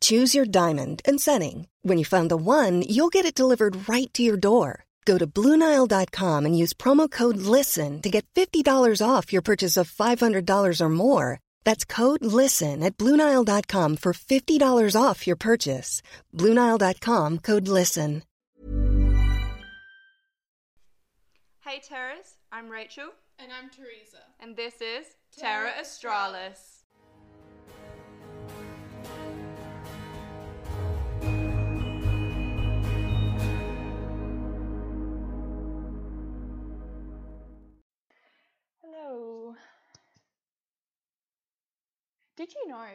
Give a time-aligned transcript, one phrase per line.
[0.00, 1.66] Choose your diamond and setting.
[1.82, 4.84] When you find the one, you'll get it delivered right to your door.
[5.06, 9.90] Go to Bluenile.com and use promo code LISTEN to get $50 off your purchase of
[9.90, 11.40] $500 or more.
[11.64, 16.02] That's code LISTEN at Bluenile.com for $50 off your purchase.
[16.34, 18.22] Bluenile.com code LISTEN.
[21.60, 23.08] Hey Terras, I'm Rachel,
[23.38, 24.22] And I'm Teresa.
[24.40, 25.06] and this is
[25.36, 26.77] Terra Terra Australis.
[38.98, 39.54] Hello.
[42.36, 42.86] Did you know?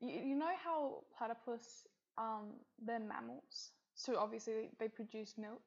[0.00, 1.86] You, you know how platypus,
[2.18, 5.62] um, they're mammals, so obviously they produce milk.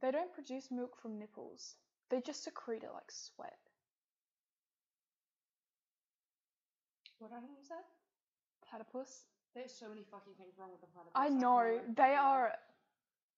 [0.00, 1.74] They don't produce milk from nipples.
[2.10, 3.58] They just secrete it like sweat.
[7.18, 7.84] What animal was that?
[8.68, 9.24] Platypus.
[9.54, 11.12] There's so many fucking things wrong with the platypus.
[11.16, 12.52] I know they are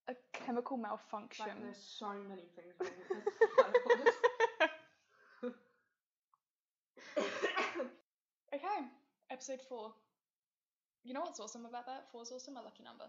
[0.09, 1.47] a chemical malfunction.
[1.47, 4.15] Like, there's so many things wrong with the platypus.
[8.55, 8.81] okay,
[9.31, 9.93] episode four.
[11.05, 12.05] You know what's awesome about that?
[12.13, 13.07] Four's also my lucky number.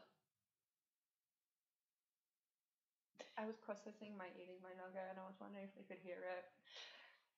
[3.38, 6.18] I was processing my eating my nugget and I was wondering if they could hear
[6.22, 6.46] it.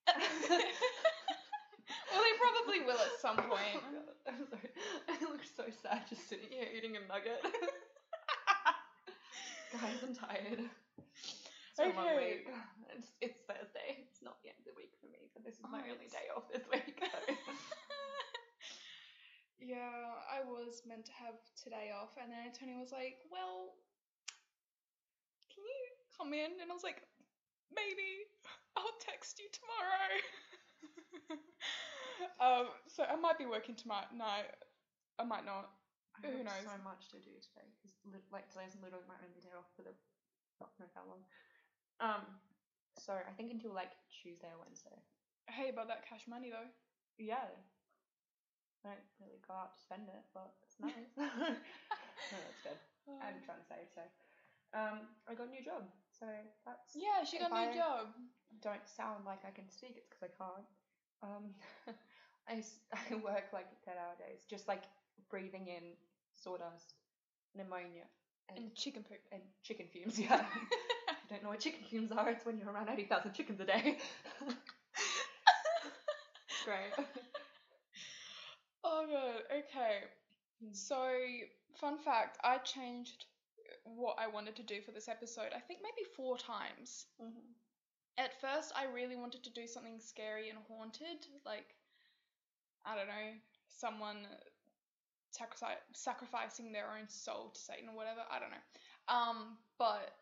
[2.12, 3.80] well, they probably will at some oh point.
[3.84, 4.70] Oh I'm sorry.
[5.10, 7.40] I look so sad just sitting here eating a nugget.
[9.74, 10.60] Guys, I'm tired.
[11.78, 12.18] It's Okay.
[12.18, 12.48] week.
[12.96, 14.06] It's, it's Thursday.
[15.44, 16.96] This is my Oh, only day off this week.
[17.00, 17.20] so.
[19.60, 23.76] yeah, I was meant to have today off, and then Tony was like, "Well,
[25.52, 25.82] can you
[26.18, 27.04] come in?" And I was like,
[27.74, 28.28] "Maybe.
[28.78, 30.10] I'll text you tomorrow."
[32.44, 34.50] um, so I might be working tomorrow night.
[35.20, 35.70] I might not.
[36.18, 36.66] I Who have knows?
[36.66, 37.94] so much to do today because
[38.32, 39.94] like today's literally my only day off for the
[40.58, 41.22] fuck knows how long.
[42.02, 42.26] Um,
[42.98, 44.98] so I think until like Tuesday or Wednesday.
[45.50, 46.70] Hey, about that cash money though.
[47.18, 47.46] Yeah.
[48.84, 51.12] I don't really go out to spend it, but it's nice.
[51.18, 51.28] no,
[52.36, 52.80] that's good.
[53.24, 54.04] I'm trying to save, so.
[54.76, 56.26] Um, I got a new job, so
[56.66, 56.96] that's.
[56.96, 58.08] yeah, she got a new I job.
[58.62, 59.96] Don't sound like I can speak.
[59.96, 60.68] It's because I can't.
[61.24, 61.46] Um,
[62.50, 62.60] I
[62.92, 64.84] I work like ten hour days, just like
[65.30, 65.96] breathing in
[66.34, 66.96] sawdust,
[67.56, 68.04] ammonia,
[68.50, 69.20] and And chicken poop.
[69.32, 70.20] and chicken fumes.
[70.20, 70.44] Yeah.
[70.44, 73.98] I don't know what chicken fumes are, it's when you're around 80,000 chickens a day.
[76.64, 76.94] Great.
[78.84, 80.00] Oh god, okay.
[80.74, 81.10] So,
[81.80, 83.26] fun fact, I changed
[83.86, 87.06] what I wanted to do for this episode, I think maybe four times.
[87.22, 87.52] Mm-hmm.
[88.18, 91.76] At first, I really wanted to do something scary and haunted, like,
[92.86, 93.34] I don't know,
[93.70, 94.28] someone
[95.32, 98.66] sacri- sacrificing their own soul to Satan or whatever, I don't know.
[99.10, 100.16] Um, but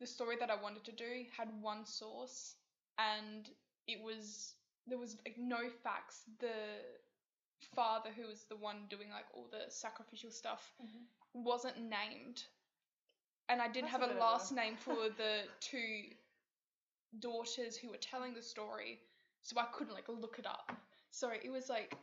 [0.00, 2.56] the story that I wanted to do had one source,
[2.98, 3.48] and
[3.86, 4.55] it was,
[4.86, 6.22] there was like no facts.
[6.40, 6.52] The
[7.74, 10.72] father who was the one doing like all the sacrificial stuff
[11.32, 12.44] wasn't named
[13.48, 16.12] and i didn't That's have a a- last name for the two
[17.18, 19.00] daughters who were telling the story
[19.42, 20.70] so i couldn't like look it up
[21.10, 21.96] so it was like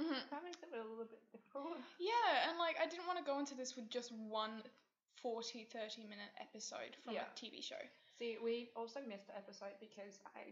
[0.00, 0.16] mhm.
[0.30, 1.76] That makes it a little bit difficult.
[1.98, 4.62] yeah and like i didn't want to go into this with just one
[5.22, 7.24] 40 30 minute episode from Yeah.
[7.28, 7.80] a tv show
[8.18, 10.50] See, we also missed the episode because I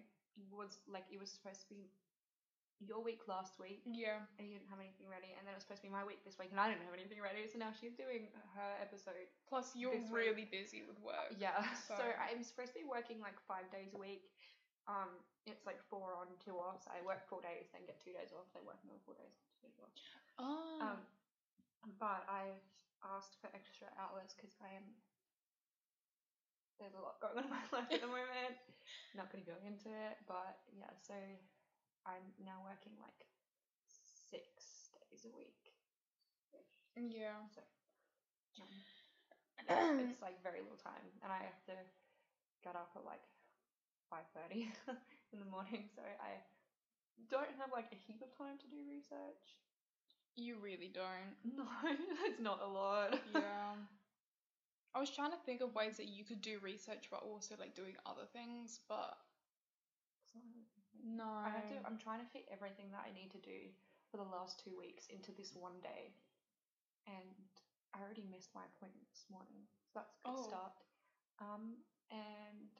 [0.53, 1.89] was like, it was supposed to be
[2.85, 3.81] your week last week.
[3.89, 6.05] yeah And you didn't have anything ready, and then it was supposed to be my
[6.05, 7.49] week this week, and I didn't have anything ready.
[7.49, 9.17] So now she's doing her episode.
[9.49, 10.21] plus you're This week.
[10.21, 11.56] really busy with work Yeah.
[11.88, 14.29] So, So- I'm supposed to be working like five days a week.
[14.87, 15.09] Um,
[15.49, 16.85] it's like four on, two off.
[16.85, 19.35] So I work four days, then get two days off, then work another four days,
[19.59, 19.91] two days off.
[20.39, 20.99] oh Um,
[21.99, 22.62] but I've
[23.17, 24.85] asked for extra hours because I am.
[26.78, 28.56] There's a lot going on in my life at the moment.
[29.14, 30.93] Not going to go into it, but yeah.
[31.00, 31.14] So
[32.06, 33.26] I'm now working like
[34.31, 35.73] six days a week.
[36.96, 37.61] yeah So
[38.61, 38.75] um,
[40.00, 41.76] it's like very little time, and I have to
[42.64, 43.22] get up at like
[44.11, 44.69] five thirty
[45.32, 45.88] in the morning.
[45.94, 46.43] So I
[47.31, 49.56] don't have like a heap of time to do research.
[50.37, 51.64] you really don't No,
[52.26, 53.19] it's not a lot.
[53.34, 53.75] yeah
[54.96, 57.76] I was trying to think of ways that you could do research but also like
[57.76, 59.19] doing other things, but
[61.04, 61.25] no.
[61.44, 61.76] I had to.
[61.87, 63.70] I'm trying to fit everything that I need to do
[64.10, 66.14] for the last two weeks into this one day,
[67.06, 67.34] and
[67.94, 70.43] I already missed my appointment this morning, so that's a good Oh.
[70.48, 70.72] start.
[71.40, 72.70] Um, and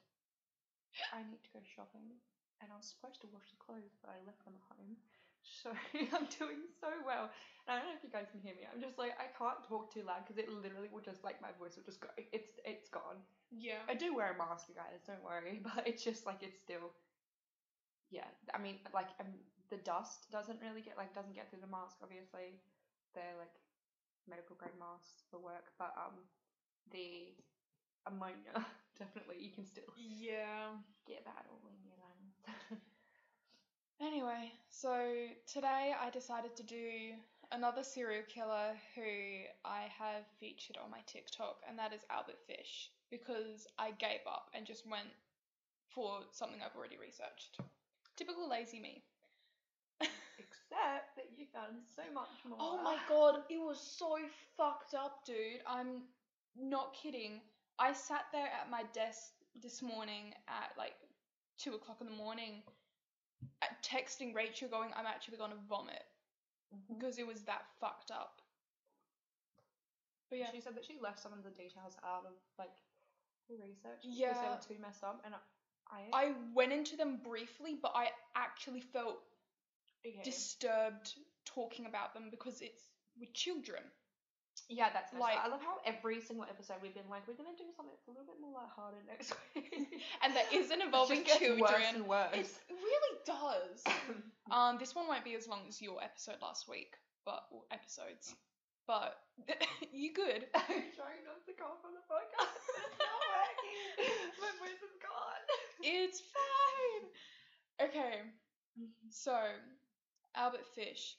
[1.13, 2.19] I need to go shopping,
[2.61, 4.97] and I was supposed to wash the clothes, but I left them at home.
[5.43, 7.29] So I'm doing so well.
[7.67, 8.67] And I don't know if you guys can hear me.
[8.71, 11.49] I'm just like I can't talk too loud because it literally will just like my
[11.59, 12.07] voice will just go.
[12.17, 13.23] It's it's gone.
[13.51, 13.81] Yeah.
[13.87, 15.01] I do wear a mask, you guys.
[15.05, 16.91] Don't worry, but it's just like it's still.
[18.09, 19.27] Yeah, I mean, like um,
[19.69, 21.97] the dust doesn't really get like doesn't get through the mask.
[22.01, 22.61] Obviously,
[23.13, 23.51] they're like
[24.27, 26.23] medical grade masks for work, but um,
[26.91, 27.35] the
[28.07, 28.65] ammonia
[28.99, 30.77] definitely you can still Yeah.
[31.07, 32.79] get that all in your lungs.
[33.99, 34.93] Anyway, so
[35.51, 37.13] today I decided to do
[37.51, 39.01] another serial killer who
[39.65, 44.49] I have featured on my TikTok, and that is Albert Fish, because I gave up
[44.53, 45.09] and just went
[45.89, 47.59] for something I've already researched.
[48.15, 49.03] Typical lazy me.
[50.01, 52.57] Except that you found so much more.
[52.61, 54.17] Oh my god, it was so
[54.57, 55.61] fucked up, dude.
[55.65, 56.03] I'm
[56.55, 57.41] not kidding.
[57.79, 60.93] I sat there at my desk this morning at like
[61.57, 62.61] two o'clock in the morning,
[63.83, 66.03] texting Rachel, going, "I'm actually gonna vomit,"
[66.73, 66.93] mm-hmm.
[66.93, 68.41] because it was that fucked up.
[70.29, 72.75] But yeah, She said that she left some of the details out of like
[73.49, 76.09] her research Yeah, because they were too messed up, and I.
[76.11, 79.19] I went into them briefly, but I actually felt
[80.05, 80.21] okay.
[80.21, 81.13] disturbed
[81.45, 82.81] talking about them because it's
[83.19, 83.81] with children.
[84.69, 87.63] Yeah, that's Like- I love how every single episode we've been like, we're gonna do
[87.75, 90.03] something that's a little bit more lighthearted next week.
[90.23, 91.83] And that isn't involving gets Worse children.
[91.95, 92.33] and worse.
[92.33, 93.83] It really does.
[94.49, 98.33] Um, this one won't be as long as your episode last week, but or episodes.
[98.87, 99.19] But
[99.91, 100.47] you good?
[100.55, 102.55] I'm trying not to cough on the podcast.
[102.55, 104.31] It's not working.
[104.39, 105.43] My voice is gone.
[105.83, 107.89] It's fine.
[107.89, 108.21] Okay,
[109.09, 109.37] so
[110.33, 111.17] Albert Fish.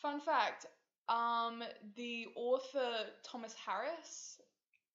[0.00, 0.64] Fun fact:
[1.08, 1.62] um,
[1.96, 4.40] the author Thomas Harris,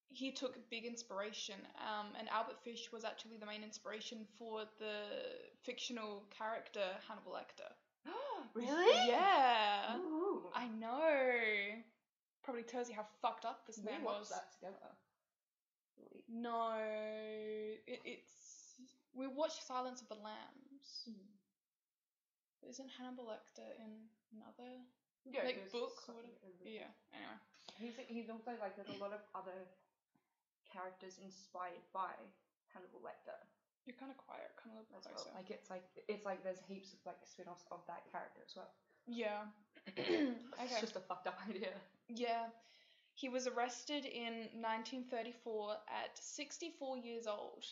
[0.09, 1.55] he took big inspiration.
[1.77, 5.01] Um, and Albert Fish was actually the main inspiration for the
[5.63, 7.71] fictional character Hannibal Lecter.
[8.53, 9.07] really?
[9.07, 9.97] Yeah.
[9.97, 10.43] Ooh.
[10.55, 11.01] I know.
[12.43, 14.29] Probably tells you how fucked up this we man was.
[14.29, 14.95] that together.
[16.29, 16.73] No,
[17.87, 18.31] it, it's
[19.13, 21.09] we watched Silence of the Lambs.
[22.69, 23.91] Isn't Hannibal Lecter in
[24.35, 24.71] another
[25.31, 26.23] Yeah, like there's book so- or?
[26.63, 26.89] Yeah.
[27.13, 27.37] Anyway.
[27.77, 29.53] He's he's also like there's a lot of other
[30.71, 32.11] characters inspired by
[32.73, 33.37] Hannibal Lecter
[33.85, 34.49] You're kind of quiet.
[34.57, 35.29] Kind of as closer.
[35.29, 35.37] well.
[35.37, 38.71] Like it's like it's like there's heaps of like spin-offs of that character as well.
[39.05, 39.45] yeah.
[39.95, 40.81] It's okay.
[40.81, 41.69] just a fucked up idea.
[42.09, 42.49] Yeah.
[43.13, 47.63] He was arrested in 1934 at 64 years old.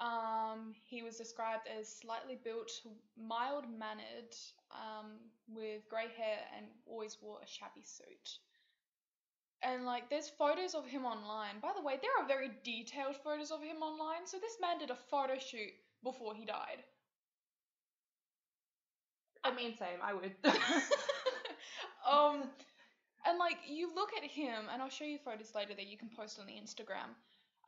[0.00, 2.70] Um, he was described as slightly built,
[3.16, 4.34] mild mannered,
[4.70, 5.18] um,
[5.48, 8.38] with grey hair, and always wore a shabby suit.
[9.62, 11.60] And like, there's photos of him online.
[11.62, 14.26] By the way, there are very detailed photos of him online.
[14.26, 16.84] So this man did a photo shoot before he died.
[19.42, 20.00] I mean, same.
[20.02, 20.32] I would.
[22.10, 22.44] um,
[23.26, 26.10] and like you look at him, and I'll show you photos later that you can
[26.14, 27.12] post on the Instagram.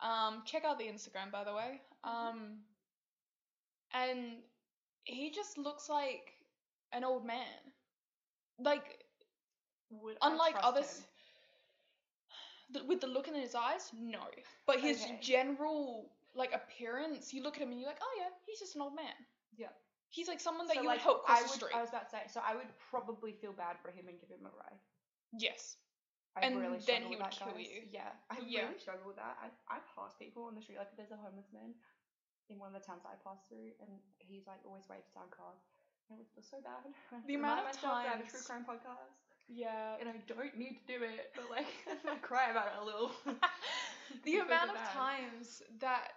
[0.07, 1.81] Um, check out the Instagram, by the way.
[2.05, 2.59] Um,
[3.95, 4.43] and
[5.05, 6.36] he just looks like
[6.93, 7.73] an old man.
[8.59, 9.05] Like
[9.91, 11.05] Would I unlike trust others, him?
[12.73, 14.21] th- with the look in his eyes, no.
[14.67, 15.19] But his Okay.
[15.21, 18.83] general like appearance, you look at him and you're like, oh yeah, he's just an
[18.83, 19.15] old man.
[19.57, 19.73] Yeah.
[20.11, 21.73] He's like someone that So, you like, would help cross I the would, street.
[21.73, 24.31] I was about to say, so I would probably feel bad for him and give
[24.31, 24.81] him a ride.
[25.33, 25.77] Yes.
[26.37, 27.67] I And really then struggle he with would that, kill guys.
[27.69, 27.83] you.
[27.91, 28.69] Yeah, I Yeah.
[28.69, 29.37] really struggle with that.
[29.41, 31.75] I I pass people on the street like if there's a homeless man
[32.49, 35.61] in one of the towns I pass through, and he's like always waves down cars.
[36.11, 36.87] It was so bad.
[37.27, 39.03] The amount of I have a true crime podcast,
[39.49, 39.99] Yeah.
[40.01, 41.67] and I don't need to do it, but like
[42.09, 43.11] I cry about it a little.
[44.25, 44.95] the amount of bad.
[44.95, 46.15] times that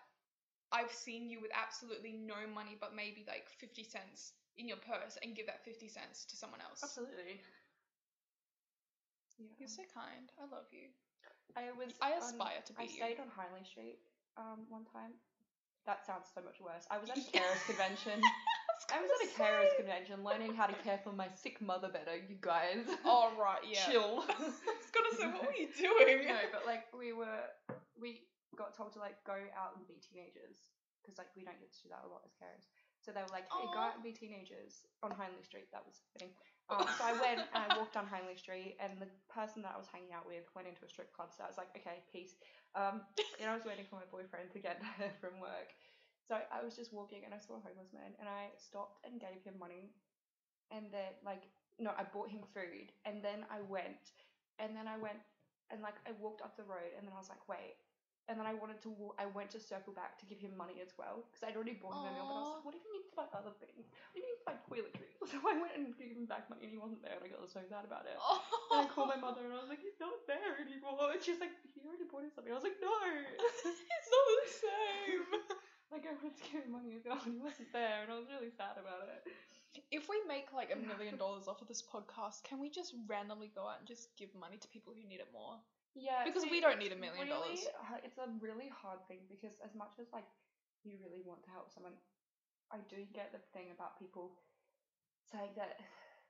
[0.71, 5.17] I've seen you with absolutely no money but maybe like 50 cents in your purse
[5.23, 6.81] and give that 50 cents to someone else.
[6.83, 7.41] Absolutely.
[9.39, 9.47] Yeah.
[9.57, 10.29] You're so kind.
[10.37, 10.91] I love you.
[11.57, 11.95] I was.
[12.01, 12.89] I on- aspire to be I you.
[13.01, 13.97] stayed on Hindley Street
[14.37, 15.15] um one time.
[15.87, 16.85] That sounds so much worse.
[16.91, 18.21] I was at a carers convention.
[18.87, 22.15] I was at a carers convention learning how to care for my sick mother better,
[22.15, 22.87] you guys.
[23.05, 23.83] Oh, right, yeah.
[23.85, 24.23] Chill.
[24.29, 26.27] I was gonna say, what were you doing?
[26.27, 27.49] no, but like we were,
[27.99, 28.23] we
[28.55, 30.71] got told to like go out and be teenagers
[31.01, 32.67] because like we don't get to do that a lot as carers.
[32.99, 35.71] So they were like, hey, go out and be teenagers on Hindley Street.
[35.71, 36.35] That was fitting.
[36.69, 39.81] Um, so I went and I walked down Hindley Street, and the person that I
[39.81, 41.33] was hanging out with went into a strip club.
[41.33, 42.37] So I was like, okay, peace.
[42.77, 43.01] Um,
[43.41, 45.73] and I was waiting for my boyfriend to get there from work.
[46.29, 49.17] So I was just walking and I saw a homeless man and I stopped and
[49.17, 49.89] gave him money.
[50.69, 51.49] And then like
[51.81, 54.13] no, I bought him food and then I went
[54.61, 55.17] and then I went
[55.73, 57.81] and like I walked up the road and then I was like, wait.
[58.29, 60.85] And then I wanted to walk, I went to circle back to give him money
[60.85, 62.29] as well because I'd already bought him a meal.
[62.29, 63.89] But I was like, what if he needs to buy other things?
[63.89, 65.17] What if he needs to buy toiletries?
[65.33, 67.41] So I went and gave him back money and he wasn't there and I got
[67.49, 68.17] so sad about it.
[68.69, 71.09] And I called my mother and I was like, he's not there anymore.
[71.09, 72.53] And she's like, he already bought him something.
[72.53, 72.93] I was like, no.
[73.65, 75.25] it's not the same.
[75.91, 78.77] Like I wanted to give money and he wasn't there and I was really sad
[78.77, 79.25] about it.
[79.93, 83.53] If we make like a million dollars off of this podcast, can we just randomly
[83.53, 85.57] go out and just give money to people who need it more?
[85.93, 87.65] Yeah, Because see, we don't need a million really, dollars.
[88.05, 90.25] It's a really hard thing because as much as like
[90.85, 91.97] you really want to help someone,
[92.73, 94.37] I do get the thing about people
[95.29, 95.77] saying that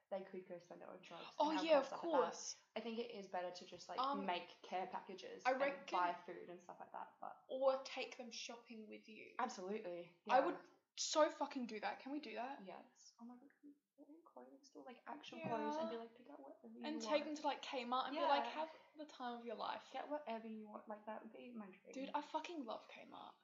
[0.09, 1.25] they could go spend it on drugs.
[1.39, 2.55] Oh and yeah, of stuff like course.
[2.77, 5.61] I think it is better to just like Um, make care packages I and
[5.91, 7.09] buy food and stuff like that.
[7.21, 9.33] But Or take them shopping with you.
[9.39, 10.57] absolutely, I would
[10.97, 11.99] so fucking do that.
[12.03, 12.59] Can we do that?
[12.65, 13.13] Yes.
[13.21, 16.11] Oh my god, can we put in clothing store like actual clothes and be like
[16.15, 17.07] pick out whatever you And want.
[17.07, 19.83] take them to like Kmart and be like, have the time of your life.
[19.91, 20.83] Get whatever you want.
[20.87, 21.93] Like that would be my dream.
[21.95, 23.35] Dude, I fucking love Kmart.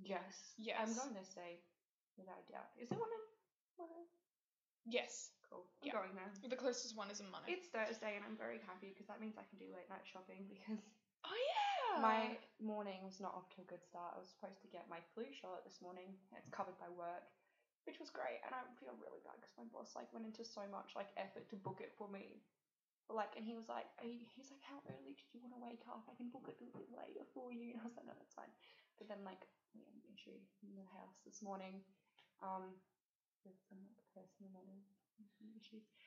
[0.00, 0.56] Yes.
[0.58, 0.80] Yes.
[0.80, 1.62] I'm going to say,
[2.18, 2.68] without a doubt.
[2.80, 3.24] Is there one in?
[4.84, 5.32] Yes.
[5.48, 5.64] Cool.
[5.82, 5.92] I'm Yeah.
[5.96, 6.30] going there.
[6.48, 7.52] The closest one is in Money.
[7.52, 10.44] It's Thursday and I'm very happy because that means I can do late night shopping
[10.52, 10.80] because
[11.24, 12.00] oh yeah.
[12.00, 14.14] my morning was not off to a good start.
[14.16, 16.16] I was supposed to get my flu shot this morning.
[16.32, 17.24] and It's covered by work,
[17.88, 20.64] which was great, and I feel really bad because my boss like went into so
[20.68, 22.42] much like effort to book it for me.
[23.04, 25.60] But, like, and he was like, he, he's like, how early did you want to
[25.60, 26.08] wake up?
[26.08, 27.76] I can book it a little bit later for you.
[27.76, 28.48] And I was like, no, that's fine.
[28.96, 29.44] But then like
[29.76, 31.84] we had an issue in the house this morning,
[32.40, 32.72] um,
[33.44, 34.88] with some like personal matters,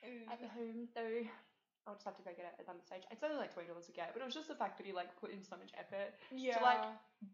[0.02, 1.26] and at the home though.
[1.88, 3.08] I'll just have to go get it at another stage.
[3.08, 4.92] It's only like twenty dollars to get, but it was just the fact that he
[4.92, 6.60] like put in so much effort yeah.
[6.60, 6.84] to like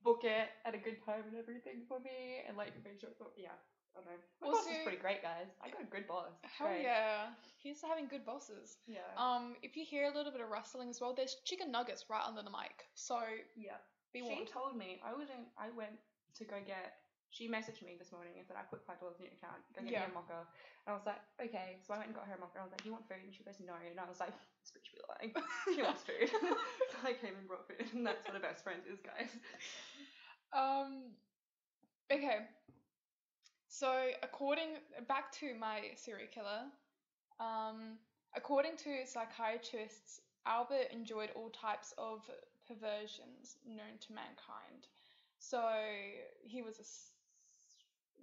[0.06, 3.11] book it at a good time and everything for me, and like make sure.
[3.18, 3.58] But yeah,
[3.94, 4.20] I don't know.
[4.42, 5.50] My boss is pretty great, guys.
[5.58, 6.30] I got a good boss.
[6.42, 6.82] It's Hell great.
[6.87, 7.34] yeah.
[7.58, 8.78] he's having good bosses.
[8.87, 9.06] Yeah.
[9.18, 12.23] Um, if you hear a little bit of rustling as well, there's chicken nuggets right
[12.23, 12.87] under the mic.
[12.94, 13.18] So
[13.58, 13.82] yeah.
[14.12, 14.49] be She warned.
[14.50, 15.46] told me I was in.
[15.58, 15.99] I went
[16.38, 16.94] to go get.
[17.34, 19.58] She messaged me this morning and said I put five dollars in your account.
[19.74, 20.06] Go get Yeah.
[20.06, 20.46] me a mocha.
[20.86, 21.82] And I was like, okay.
[21.82, 22.62] So I went and got her a mocha.
[22.62, 23.26] And I was like, you want food?
[23.26, 23.74] And she goes, no.
[23.74, 24.30] And I was like,
[24.62, 25.34] this bitch be lying.
[25.74, 26.30] she wants food.
[26.94, 29.34] so I came and brought food, and that's what a best friend is, guys.
[30.54, 31.10] Um,
[32.12, 32.46] okay.
[33.68, 33.90] So
[34.22, 36.70] according back to my serial killer,
[37.40, 37.98] um,
[38.36, 42.22] according to psychiatrists, Albert enjoyed all types of
[42.68, 44.86] perversions known to mankind.
[45.38, 45.60] So
[46.42, 46.84] he was a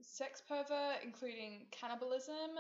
[0.02, 2.52] sex pervert, including cannibalism,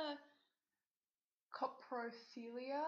[1.53, 2.83] coprophilia,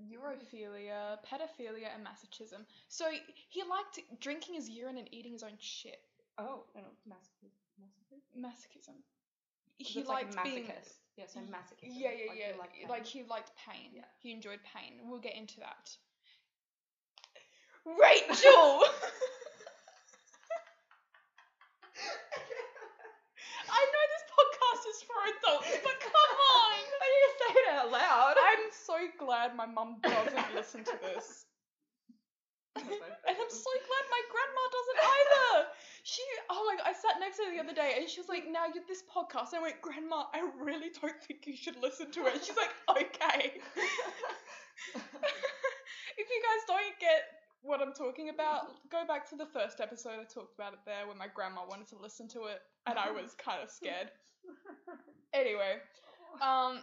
[0.00, 2.64] urophilia, pedophilia, and masochism.
[2.88, 3.06] So
[3.48, 6.00] he liked drinking his urine and eating his own shit.
[6.38, 7.60] Oh, no, no, masochist.
[7.80, 8.36] Masochist?
[8.38, 8.96] Masochism.
[9.78, 10.72] 'Cause He like liked a being.
[11.16, 11.92] Yeah, so masochism.
[11.92, 12.52] Yeah, yeah, like yeah.
[12.52, 12.88] You like pain.
[12.88, 13.90] like he liked pain.
[13.94, 14.04] Yeah.
[14.20, 15.00] He enjoyed pain.
[15.08, 15.96] We'll get into that.
[17.84, 18.84] Rachel!
[23.72, 26.76] I know this podcast is for adults, but come on!
[27.02, 28.34] I need to say it out loud?
[28.36, 31.46] I'm so glad my mum doesn't listen to this.
[32.76, 35.68] and I'm so glad my grandma doesn't either.
[36.04, 38.28] She, oh my god, I sat next to her the other day and she was
[38.28, 39.52] like, now you're this podcast.
[39.52, 42.34] And I went, Grandma, I really don't think you should listen to it.
[42.34, 43.60] And she's like, okay.
[46.16, 50.18] if you guys don't get what I'm talking about, go back to the first episode.
[50.20, 53.10] I talked about it there when my grandma wanted to listen to it and I
[53.12, 54.10] was kind of scared.
[55.32, 55.76] Anyway,
[56.40, 56.80] um,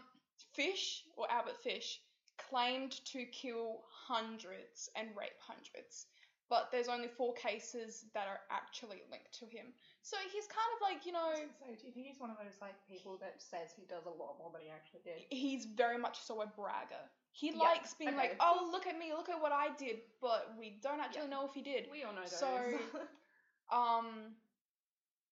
[0.54, 2.00] Fish, or Albert Fish,
[2.38, 6.08] claimed to kill hundreds and rape hundreds,
[6.50, 9.68] but there's only four cases that are actually linked to him.
[10.02, 12.58] So he's kind of like, you know, So do you think he's one of those
[12.62, 15.22] like people that says he does a lot more than he actually did?
[15.30, 17.04] he's very much so a bragger.
[17.32, 20.54] He Yeah, likes being like, oh, look at me, look at what I did, but
[20.58, 21.30] we don't actually Yeah.
[21.30, 21.88] know if he did.
[21.92, 22.40] We all know those.
[22.40, 22.48] So,
[23.72, 24.34] Um,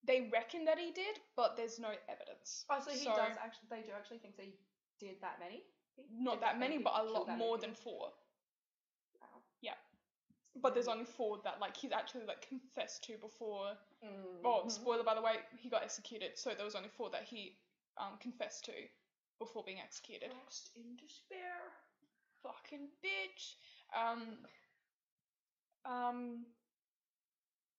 [0.06, 2.66] they reckon that he did, but there's no evidence.
[2.70, 3.68] oh, so he so- does actually.
[3.70, 4.54] They do actually think that he
[5.00, 5.64] did that many.
[6.12, 8.14] Not Did that many, but a he lot that more many than four.
[9.20, 9.42] Wow.
[9.62, 9.74] Yeah.
[10.62, 13.74] But there's only four that like he's actually like confessed to before.
[14.06, 14.46] Mm.
[14.46, 17.58] Oh, spoiler by the way, he got executed, so there was only four that he
[17.98, 18.74] um confessed to
[19.40, 20.30] before being executed.
[20.44, 21.58] Lost in despair.
[22.44, 23.56] Fucking bitch.
[23.96, 24.38] Um.
[25.86, 26.46] Um.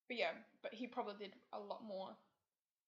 [0.08, 2.16] But yeah, but he probably did a lot more.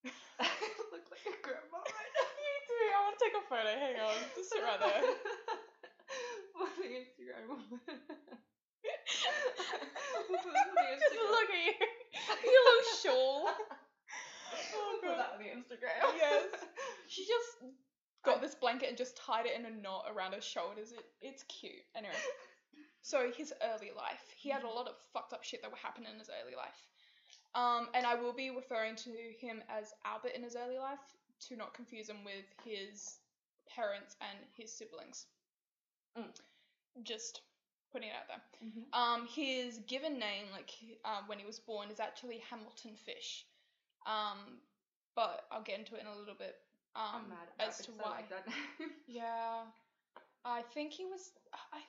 [0.09, 2.29] Look like a grandma right now.
[2.41, 2.81] you do.
[2.97, 3.71] I want to take a photo.
[3.77, 5.05] Hang on, just sit right there.
[6.59, 7.81] What the Instagram woman?
[10.29, 11.31] we'll put that on the Instagram.
[11.31, 11.75] Look at you.
[12.45, 13.45] You little shawl.
[14.75, 15.19] We'll put God.
[15.21, 16.03] that on the Instagram.
[16.19, 16.51] Yes.
[17.09, 17.63] She just
[18.25, 20.93] got this blanket and just tied it in a knot around her shoulders.
[20.93, 21.81] It it's cute.
[21.97, 22.15] Anyway.
[23.03, 24.25] So his early life.
[24.37, 26.77] He had a lot of fucked up shit that were happening in his early life.
[27.55, 30.99] Um, and I will be referring to him as Albert in his early life
[31.49, 33.19] to not confuse him with his
[33.75, 35.27] parents and his siblings.
[36.17, 36.25] Mm.
[37.03, 37.43] Just
[37.93, 38.69] putting it out there.
[38.69, 38.95] Mhm.
[38.95, 40.71] Um, his given name, like
[41.05, 43.47] uh, when he was born, is actually Hamilton Fish.
[44.07, 44.61] Um,
[45.17, 46.57] but I'll get into it in a little bit.
[46.95, 48.17] Um, I'm mad as to to 'cause I why.
[48.17, 48.91] like that name.
[49.07, 49.65] Yeah,
[50.45, 51.33] I think he was.
[51.73, 51.83] I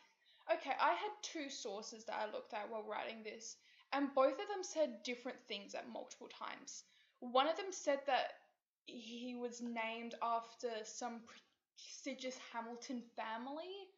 [0.56, 0.74] okay.
[0.80, 3.58] I had two sources that I looked at while writing this,
[3.94, 6.84] and both of them said different things at multiple times.
[7.20, 8.34] One of them said that
[8.86, 13.90] he was named after some prestigious Hamilton family,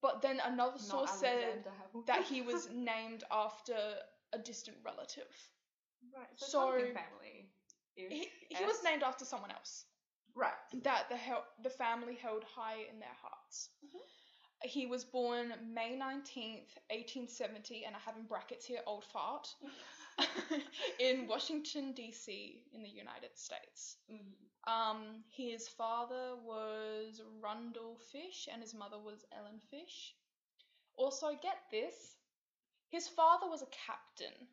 [0.00, 2.04] but then another Not source said Hamilton.
[2.06, 3.76] that he was named after
[4.32, 5.26] a distant relative.
[6.16, 6.26] right.
[6.36, 7.50] So, so- family.
[7.96, 9.84] He, he was named after someone else.
[10.36, 10.52] right.
[10.84, 13.70] that the hel- the family held high in their hearts.
[13.84, 13.98] Mm-hmm.
[14.62, 19.48] He was born May 19th, 1870, and I have in brackets here old fart,
[20.98, 23.96] in Washington, D.C., in the United States.
[24.10, 24.34] Mhm.
[24.70, 30.14] Um, his father was Randall Fish, and his mother was Ellen Fish.
[30.96, 32.16] Also, I get this
[32.90, 34.48] his father was a captain,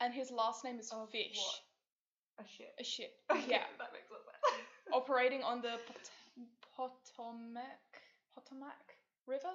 [0.00, 1.36] and his last name is Of Fish.
[1.36, 2.46] what?
[2.46, 2.74] A ship.
[2.80, 3.12] A ship.
[3.30, 3.64] Okay, Yeah.
[3.78, 4.68] that makes a lot of sense.
[4.92, 6.10] operating on the Pot-
[6.76, 8.02] Potomac
[8.34, 8.96] Potomac
[9.26, 9.52] River.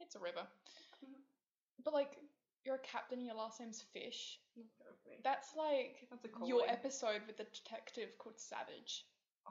[0.00, 0.46] It's a river.
[1.04, 1.20] Mhm.
[1.84, 2.16] But like,
[2.64, 3.18] you're a captain.
[3.18, 4.38] And your last name's Fish.
[5.24, 6.70] That's like That's a your calling.
[6.70, 9.06] episode with the detective called Savage.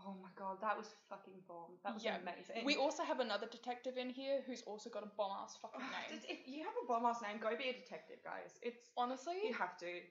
[0.05, 1.79] Oh my god, that was fucking bomb.
[1.83, 2.63] That was Yeah, amazing.
[2.65, 6.09] We also have another detective in here who's also got a bomb ass fucking name.
[6.09, 8.59] just- If you have a bomb ass name, go be a detective, guys.
[8.61, 10.01] It's Honestly, you have to.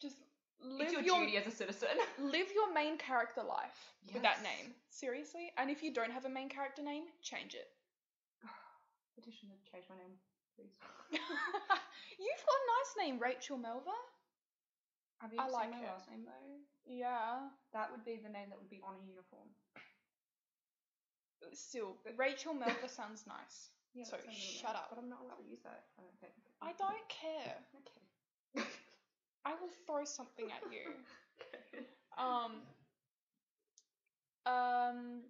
[0.00, 0.16] just
[0.60, 1.88] It's live your, your duty as a citizen.
[2.18, 4.42] live your main character life with that Yes.
[4.42, 4.74] name.
[4.90, 5.52] Seriously.
[5.56, 7.70] And if you don't have a main character name, change it.
[9.18, 10.14] Petition to change my name,
[10.54, 10.70] please.
[12.22, 13.98] You've got a nice name, Rachel Melva.
[15.18, 15.90] Have you I seen like my it.
[15.90, 16.46] last name though?
[16.86, 17.50] Yeah.
[17.74, 19.50] That would be the name that would be on a uniform.
[21.50, 23.74] Still, Rachel Melva sounds nice.
[23.94, 24.86] Yeah, So, that's my middle shut up.
[24.94, 25.90] But I'm not allowed to use that.
[25.98, 26.38] I don't think.
[26.62, 27.58] I don't care.
[27.82, 28.70] Okay.
[29.44, 30.94] I will throw something at you.
[31.74, 31.82] okay.
[32.14, 32.62] Um.
[34.46, 35.26] Um.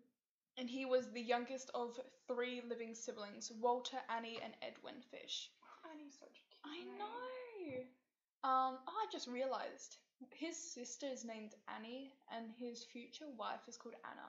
[0.59, 5.51] And he was the youngest of three living siblings: Walter, Annie, and Edwin Fish.
[5.93, 6.99] Annie's such a cute I name.
[6.99, 8.51] know.
[8.51, 8.79] Um.
[8.87, 9.99] Oh, I just realized
[10.35, 14.29] his sister is named Annie, and his future wife is called Anna.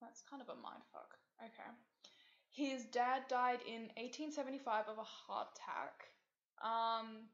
[0.00, 1.14] That's kind of a mindfuck.
[1.38, 1.70] Okay.
[2.50, 6.10] His dad died in 1875 of a heart attack.
[6.60, 7.30] Um,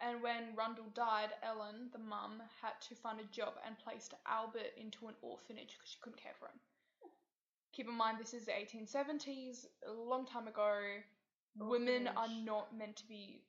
[0.00, 4.72] and when Randall died, Ellen, the mum, had to find a job and placed Albert
[4.76, 6.58] into an orphanage because she couldn't care for him.
[7.78, 10.80] Keep in mind, this is the 1870s, a long time ago.
[11.56, 13.44] Women are not meant to be,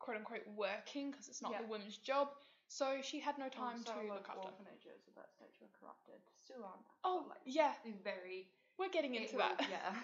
[0.00, 1.62] quote unquote, working because it's not Yeah.
[1.62, 2.26] the women's job.
[2.66, 4.40] So she had no time also, to look after.
[4.40, 6.20] orphanages at that stage were corrupted.
[6.44, 6.82] Still aren't.
[7.04, 8.48] Oh, like, yeah, very.
[8.78, 9.64] we're getting into will- that.
[9.70, 9.94] Yeah.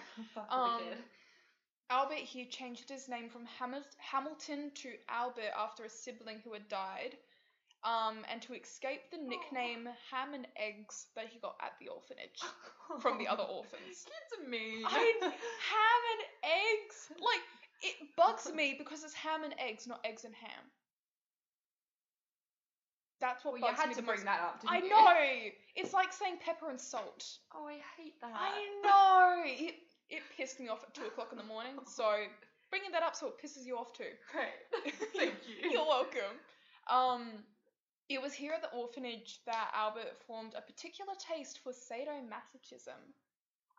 [0.48, 0.80] Um.
[1.90, 6.68] Albert he changed his name from Hamil- Hamilton to Albert after a sibling who had
[6.68, 7.18] died,
[7.84, 12.40] um, and to escape the nickname Ham and Eggs that he got at the orphanage
[13.00, 14.04] from the other orphans.
[14.04, 14.84] Kids mean.
[14.84, 17.44] I ham and eggs like
[17.82, 20.64] it bugs me because it's ham and eggs, not eggs and ham.
[23.20, 24.90] That's what well, you bugs had me to bring that up, didn't I you?
[24.90, 25.50] know.
[25.76, 27.26] It's like saying pepper and salt.
[27.52, 28.30] Oh, I hate that.
[28.32, 29.42] I know.
[29.44, 29.74] It
[30.08, 31.72] it pissed me off at two o'clock in the morning.
[31.84, 32.04] So
[32.70, 34.14] bringing that up so it pisses you off too.
[34.30, 34.94] Great.
[35.16, 35.70] Thank you.
[35.70, 36.38] You're welcome.
[36.88, 37.42] Um,
[38.08, 43.00] it was here at the orphanage that Albert formed a particular taste for sadomasochism.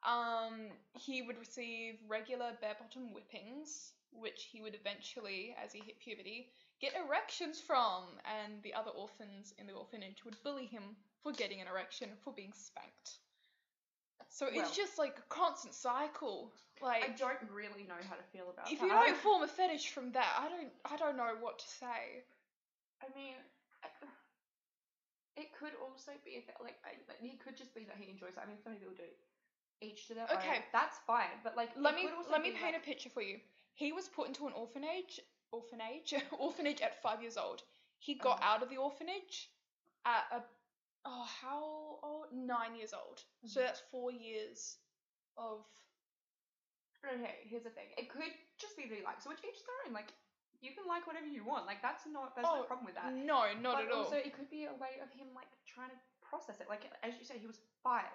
[0.03, 6.49] Um, he would receive regular bare-bottom whippings, which he would eventually, as he hit puberty,
[6.79, 10.83] get erections from, and the other orphans in the orphanage would bully him
[11.23, 13.17] for getting an erection for being spanked.
[14.29, 16.51] So Well- it's just like a constant cycle.
[16.81, 18.85] Like I don't really know how to feel about if that.
[18.85, 22.23] you don't form a fetish from that, I don't I don't know what to say.
[23.01, 23.35] I mean,
[25.37, 26.75] it could also be that like
[27.21, 28.41] it could just be that he enjoys it.
[28.43, 29.09] I mean, some people do.
[29.81, 30.37] Each to their own.
[30.37, 30.63] Okay.
[30.71, 33.39] That's fine, but like Let me let me paint like, a picture for you.
[33.73, 35.19] He was put into an orphanage
[35.51, 37.61] orphanage orphanage at five years old.
[37.99, 38.45] He got Oh.
[38.45, 39.49] out of the orphanage
[40.05, 40.41] at a
[41.05, 43.23] oh how old nine years old.
[43.45, 43.65] So Mhm.
[43.65, 44.77] that's four years
[45.37, 45.65] of
[47.05, 47.89] Okay, here's the thing.
[47.97, 49.93] It could just be that he likes it, which each their own.
[49.93, 50.13] Like,
[50.65, 51.69] you can like whatever you want.
[51.69, 52.33] Like, that's not.
[52.33, 53.13] There's Oh, no problem with that.
[53.13, 54.09] No, not but at all.
[54.09, 56.65] also, it could be a way of him like trying to process it.
[56.67, 58.09] Like, as you say, he was five.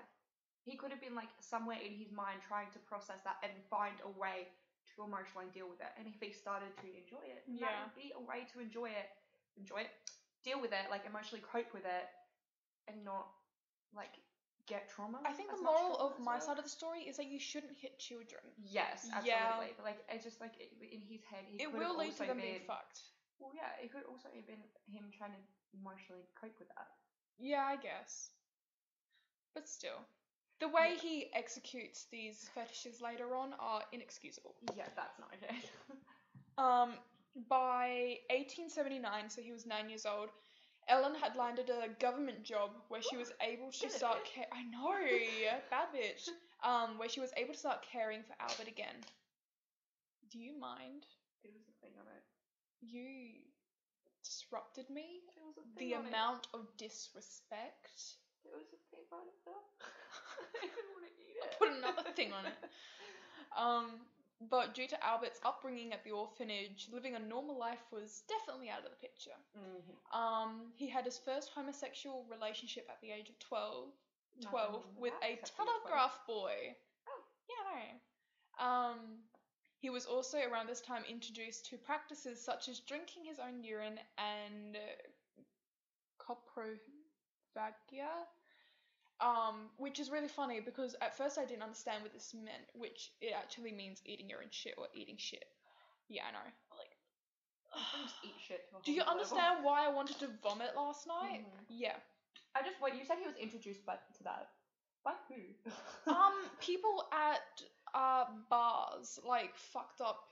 [0.66, 3.94] He could have been like somewhere in his mind trying to process that and find
[4.04, 4.50] a way
[4.92, 5.88] to emotionally deal with it.
[5.96, 7.80] And if he started to enjoy it, then that Yeah.
[7.86, 9.08] would be a way to enjoy it.
[9.56, 9.92] Enjoy it.
[10.42, 10.90] Deal with it.
[10.90, 12.06] Like emotionally cope with it,
[12.90, 13.30] and not
[13.94, 14.18] like
[14.70, 15.18] get trauma.
[15.26, 16.40] I think the moral of my well.
[16.40, 18.42] side of the story is that you shouldn't hit children.
[18.62, 19.74] Yes, absolutely.
[19.74, 19.76] Yeah.
[19.76, 22.38] But like, it's just like in his head, he It will have lead to them
[22.38, 23.02] been, being fucked.
[23.38, 25.42] Well, yeah, it could also have been him trying to
[25.74, 26.88] emotionally cope with that.
[27.38, 28.30] Yeah, I guess.
[29.54, 30.00] But still,
[30.61, 31.00] the way Yeah.
[31.02, 34.54] he executes these fetishes later on are inexcusable.
[34.76, 35.56] Yeah, that's not okay.
[36.59, 36.92] Um,
[37.48, 40.28] by 1879, so he was nine years old,
[40.88, 44.18] Ellen had landed a government job where she was able to start.
[44.34, 44.94] Ca- I know,
[45.70, 46.28] bad bitch.
[46.62, 48.96] Um, where she was able to start caring for Albert again.
[50.30, 51.06] Do you mind?
[51.42, 52.22] There was a thing on it.
[52.80, 53.32] You
[54.24, 55.20] disrupted me.
[55.36, 57.86] There was a thing The on amount of disrespect.
[57.96, 58.48] It.
[58.48, 59.64] There was a thing on it though.
[60.62, 61.58] I didn't want to eat it.
[61.58, 62.54] Put another thing on it.
[63.56, 64.00] Um,
[64.40, 68.85] but due to Albert's upbringing at the orphanage, living a normal life was definitely out
[68.85, 69.37] of the picture.
[69.57, 70.14] Mhm.
[70.14, 73.92] Um, he had his first homosexual relationship at the age of 12,
[74.40, 75.83] 12 wrong with a except for you're 12.
[75.83, 76.76] telegraph boy.
[77.07, 77.24] Oh.
[77.48, 78.00] Yeah, I know.
[78.64, 79.24] Um,
[79.79, 84.00] he was also around this time introduced to practices such as drinking his own urine
[84.18, 84.79] and
[86.18, 88.26] coprophagia.
[89.20, 93.12] Um, which is really funny because at first I didn't understand what this meant, which
[93.20, 95.44] it actually means eating your own shit or eating shit.
[96.09, 96.48] Yeah, I know.
[96.78, 96.96] Like,
[98.02, 99.37] just eat shit do you whole level.
[99.37, 101.40] understand why I wanted to vomit last night?
[101.44, 101.64] Mhm.
[101.68, 101.96] Yeah.
[102.56, 102.94] I just wait.
[102.94, 104.48] You said he was introduced by to that.
[105.04, 105.70] By who?
[106.11, 107.62] Um, people at
[107.94, 110.30] uh bars like fucked up.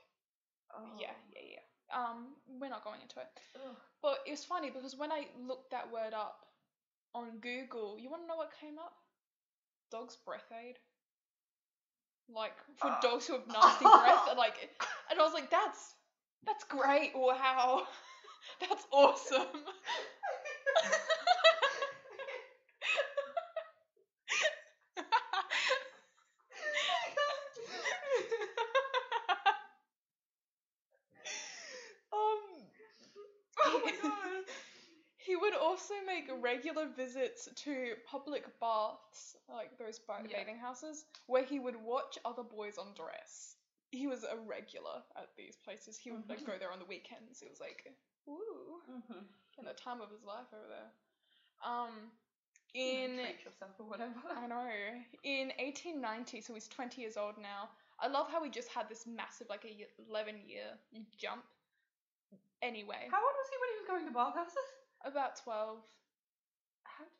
[0.75, 0.81] Oh.
[0.99, 1.95] Yeah, yeah, yeah.
[1.95, 3.27] Um, we're not going into it.
[3.55, 3.75] Ugh.
[4.01, 6.45] But it was funny because when I looked that word up
[7.15, 8.93] on Google, you want to know what came up?
[9.91, 10.77] Dog's breath aid.
[12.29, 12.99] Like for Ah.
[13.01, 14.69] dogs who have nasty breath, and like,
[15.09, 15.95] and I was like, that's
[16.45, 17.11] that's great.
[17.15, 17.87] Wow,
[18.61, 19.47] that's awesome.
[32.13, 32.39] um,
[33.65, 34.43] oh my god.
[35.17, 35.93] He would also
[36.27, 40.37] make regular visits to public baths, like those ba- Yeah.
[40.37, 43.55] bathing houses, where he would watch other boys undress.
[43.91, 45.97] He was a regular at these places.
[45.97, 46.45] He would like Mhm.
[46.45, 47.39] go there on the weekends.
[47.39, 47.85] He was like,
[48.27, 49.25] "Ooh, Mm-hmm.
[49.57, 50.91] in the time of his life over there."
[51.63, 52.11] Um,
[52.75, 54.21] In treat yourself or whatever.
[54.29, 55.03] I know.
[55.23, 57.75] In 1890, so he's 20 years old now.
[57.97, 60.79] I love how he just had this massive, like, a y- 11 year
[61.17, 61.43] jump.
[62.61, 64.69] Anyway, How old was he when he was going to bathhouses?
[65.01, 65.83] about 12.
[66.83, 67.05] How?
[67.05, 67.11] d-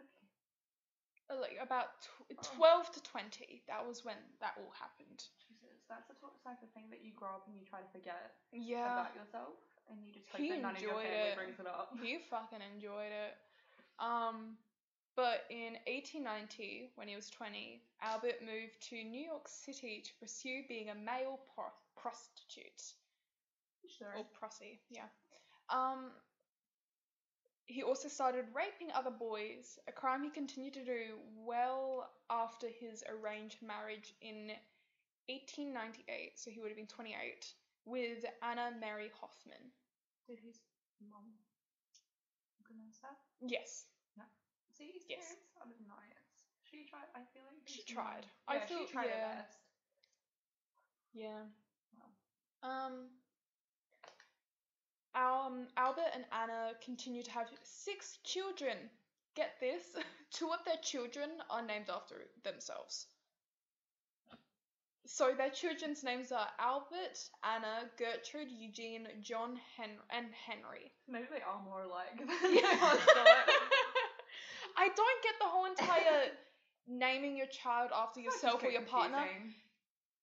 [0.00, 0.26] Okay.
[0.26, 2.56] uh, Like, about tw- Oh.
[2.56, 3.62] 12 to 20.
[3.66, 5.24] That was when that all happened.
[5.48, 8.36] Jesus, that's the type of thing that you grow up and you try to forget
[8.52, 8.92] Yeah.
[8.92, 9.54] about yourself,
[9.88, 11.36] and you just hope He that none of your family it.
[11.36, 11.96] brings it up.
[12.00, 13.36] He fucking enjoyed it.
[13.98, 14.58] Um,
[15.16, 20.64] but in 1890, when he was 20, Albert moved to New York City to pursue
[20.68, 22.92] being a male pro- prostitute.
[23.86, 24.14] Sure.
[24.16, 25.08] Or prossy, yeah.
[25.70, 26.10] Um,
[27.66, 33.02] he also started raping other boys, a crime he continued to do well after his
[33.08, 34.52] arranged marriage in
[35.28, 37.54] 1898, so he would have been 28,
[37.86, 39.72] with Anna Mary Hoffman.
[40.28, 40.60] Did his
[41.10, 41.32] mum
[42.60, 43.16] organize that?
[43.40, 43.86] Yes,
[44.76, 45.20] See, his Yes.
[45.22, 46.48] parents are nice.
[46.64, 47.06] She tried.
[47.14, 48.26] I feel like She tried.
[48.48, 49.28] I Yeah, feel- she tried yeah.
[49.28, 49.58] her best.
[51.12, 51.42] yeah.
[51.92, 52.10] Wow.
[52.62, 53.10] Um,
[55.14, 58.76] um, Albert and Anna continue to have six children.
[59.36, 59.82] Get this,
[60.32, 63.06] two of their children are named after themselves.
[65.06, 70.92] So their children's names are Albert, Anna, Gertrude, Eugene, John, Hen- and Henry.
[71.06, 72.16] Maybe they are more alike.
[72.52, 73.44] Yeah.
[74.76, 76.32] I don't get the whole entire
[76.88, 79.18] naming your child after yourself or your partner.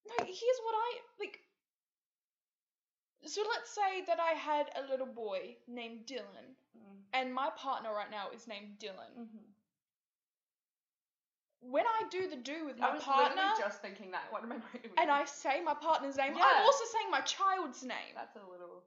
[0.08, 1.39] No, here's what I like.
[3.25, 7.01] So let's say that I had a little boy named Dylan, Mm.
[7.13, 9.13] and my partner right now is named Dylan.
[9.17, 9.45] Mhm.
[11.62, 14.31] When I do the do with my I was partner, just thinking that.
[14.31, 14.93] What am I doing?
[14.97, 16.43] and I say my partner's name, Yeah.
[16.43, 18.15] I'm also saying my child's name.
[18.15, 18.84] That's a little.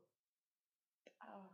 [1.23, 1.49] Oh.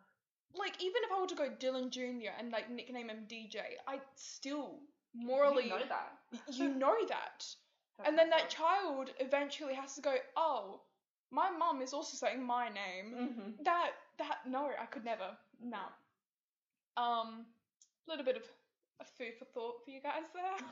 [0.54, 4.00] Like even if I were to go Dylan Junior and like nickname him DJ, I
[4.14, 4.80] still
[5.12, 6.18] morally You know that.
[6.48, 7.54] you know that.
[8.02, 10.80] And then that child eventually has to go, oh,
[11.30, 13.14] my mum is also saying my name.
[13.58, 13.64] Mhm.
[13.64, 15.36] That that no, I could never.
[15.62, 15.78] No.
[16.96, 17.46] Um,
[18.06, 18.42] a little bit of
[19.00, 20.66] a food for thought for you guys there.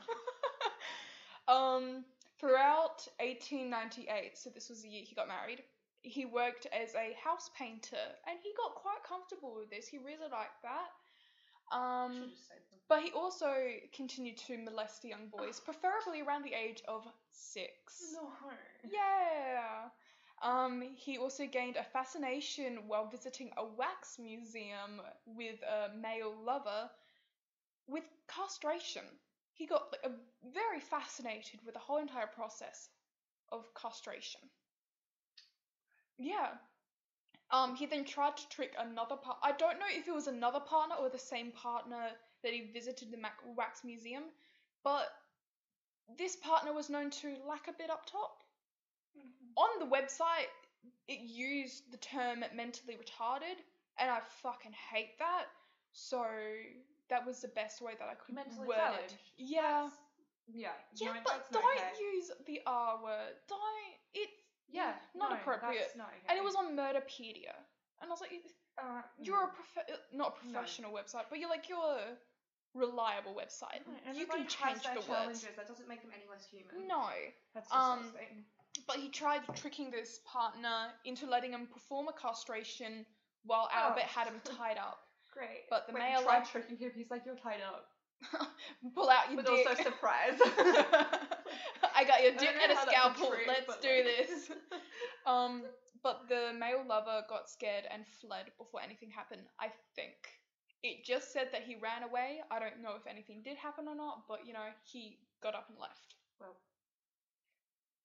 [1.55, 2.03] um,
[2.39, 5.63] throughout 1898, so this was the year he got married.
[6.01, 9.87] He worked as a house painter, and he got quite comfortable with this.
[9.87, 11.75] He really liked that.
[11.75, 12.79] Um, Should've just said them.
[12.87, 13.51] but he also
[13.93, 18.13] continued to molest the young boys, preferably around the age of six.
[18.13, 18.29] No.
[18.89, 19.89] Yeah.
[20.41, 26.89] Um, he also gained a fascination while visiting a wax museum with a male lover
[27.87, 29.03] with castration.
[29.53, 30.15] He got like, a,
[30.53, 32.89] very fascinated with the whole entire process
[33.51, 34.39] of castration.
[36.17, 36.51] Yeah.
[37.51, 39.39] Um, he then tried to trick another part.
[39.43, 42.11] I don't know if it was another partner or the same partner
[42.43, 43.17] that he visited the
[43.57, 44.23] wax museum,
[44.83, 45.09] but
[46.17, 48.43] this partner was known to lack a bit up top
[49.55, 50.49] on the website
[51.07, 53.57] it used the term mentally retarded
[53.97, 55.45] and I fucking hate that.
[55.91, 56.23] So
[57.09, 59.13] that was the best way that I could Mentally word challenged.
[59.13, 59.19] it.
[59.37, 59.61] Yeah.
[59.61, 59.91] That's-
[60.51, 60.69] yeah.
[60.95, 61.93] yeah, no, but don't okay.
[62.15, 63.35] use the R word.
[63.47, 63.59] Don't
[64.15, 64.31] it's
[64.71, 64.93] Yeah.
[65.13, 65.93] not no, appropriate.
[65.95, 66.25] Not okay.
[66.29, 67.53] and it was on Murderpedia.
[68.01, 68.31] And I was like
[68.77, 69.53] Uh, you're a mm.
[69.53, 72.17] prof- not a professional website, but you're like you're a
[72.73, 73.81] reliable website.
[73.85, 75.45] No, you can change the words.
[75.55, 76.87] That doesn't make them any less human.
[76.87, 77.09] No.
[77.53, 78.45] That's Um, disgusting.
[78.87, 83.05] But he tried tricking this partner into letting him perform a castration
[83.45, 83.77] while Oh.
[83.89, 84.99] Albert had him tied up.
[85.33, 85.69] Great.
[85.69, 86.91] but the Wait, male tried left- tricking him.
[86.95, 87.85] He's like, you're tied up.
[88.95, 89.67] Pull out your But dick.
[89.69, 90.37] also surprise.
[91.95, 93.29] I got your dick and a how that's a scalpel.
[93.31, 94.51] trick, Let's do like- this.
[95.25, 95.63] Um,
[96.03, 99.43] but the male lover got scared and fled before anything happened.
[99.59, 100.15] I think
[100.83, 102.39] it just said that he ran away.
[102.51, 105.67] I don't know if anything did happen or not, but you know he got up
[105.69, 106.15] and left.
[106.39, 106.55] well,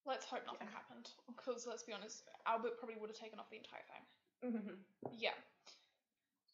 [0.06, 0.74] Let's hope nothing Yeah.
[0.74, 4.06] happened, because let's be honest, Albert probably would have taken off the entire thing.
[4.52, 4.84] mhm.
[5.12, 5.34] Yeah.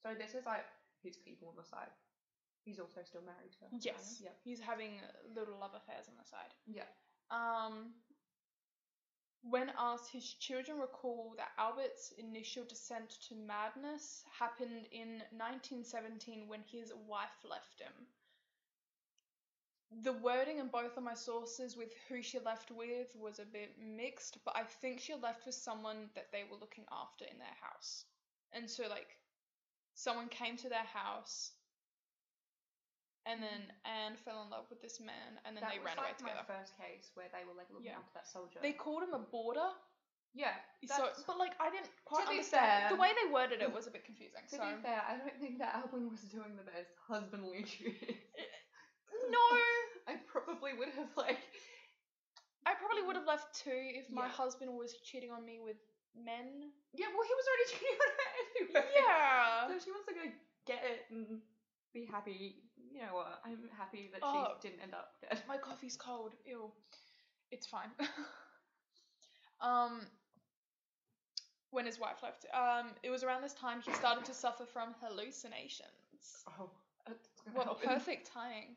[0.03, 0.65] so this is like
[1.03, 1.91] his people on the side.
[2.65, 3.69] He's also still married to her.
[3.81, 4.21] Yes.
[4.21, 4.31] Yeah.
[4.45, 5.01] He's having
[5.35, 6.55] little love affairs on the side.
[6.67, 6.87] Yeah.
[7.31, 7.95] Um,
[9.43, 16.63] when asked, his children recall that Albert's initial descent to madness happened in 1917 when
[16.63, 18.07] his wife left him.
[19.91, 23.75] The wording in both of my sources with who she left with was a bit
[23.83, 27.57] mixed, but I think she left with someone that they were looking after in their
[27.61, 28.05] house.
[28.53, 29.19] And so, like,
[29.95, 31.53] someone came to their house,
[33.27, 33.51] and mm-hmm.
[33.51, 36.15] then Anne fell in love with this man, and then that they was ran away
[36.15, 36.41] like together.
[36.47, 37.99] my first case where they were like looking Yeah.
[38.01, 38.61] after that soldier.
[38.63, 39.75] They called him a boarder,
[40.33, 40.55] yeah.
[40.87, 43.73] so that's- but like I didn't quite be understand fair- the way they worded it
[43.73, 44.41] was a bit confusing.
[44.49, 48.17] to so be fair, I don't think that Alvin was doing the best husbandly duties.
[49.31, 49.45] no,
[50.11, 51.39] I probably would have like.
[52.67, 54.33] I probably would have left too if my Yeah.
[54.33, 55.77] husband was cheating on me with
[56.15, 56.73] men.
[56.93, 58.29] Yeah, well, he was already cheating on her
[58.83, 58.91] anyway.
[58.99, 59.67] Yeah.
[59.69, 60.25] So if she wants to go
[60.67, 61.41] get it and
[61.95, 62.57] be happy,
[62.93, 63.41] you know what?
[63.47, 64.59] I'm happy that Oh.
[64.61, 65.41] she didn't end up dead.
[65.49, 66.35] My coffee's cold.
[66.45, 66.71] Ew.
[67.51, 67.91] It's fine.
[69.61, 70.07] um
[71.71, 72.45] when his wife left.
[72.53, 76.45] Um it was around this time he started to suffer from hallucinations.
[76.59, 76.71] Oh,
[77.07, 77.89] that's gonna What help him.
[77.89, 78.77] perfect timing.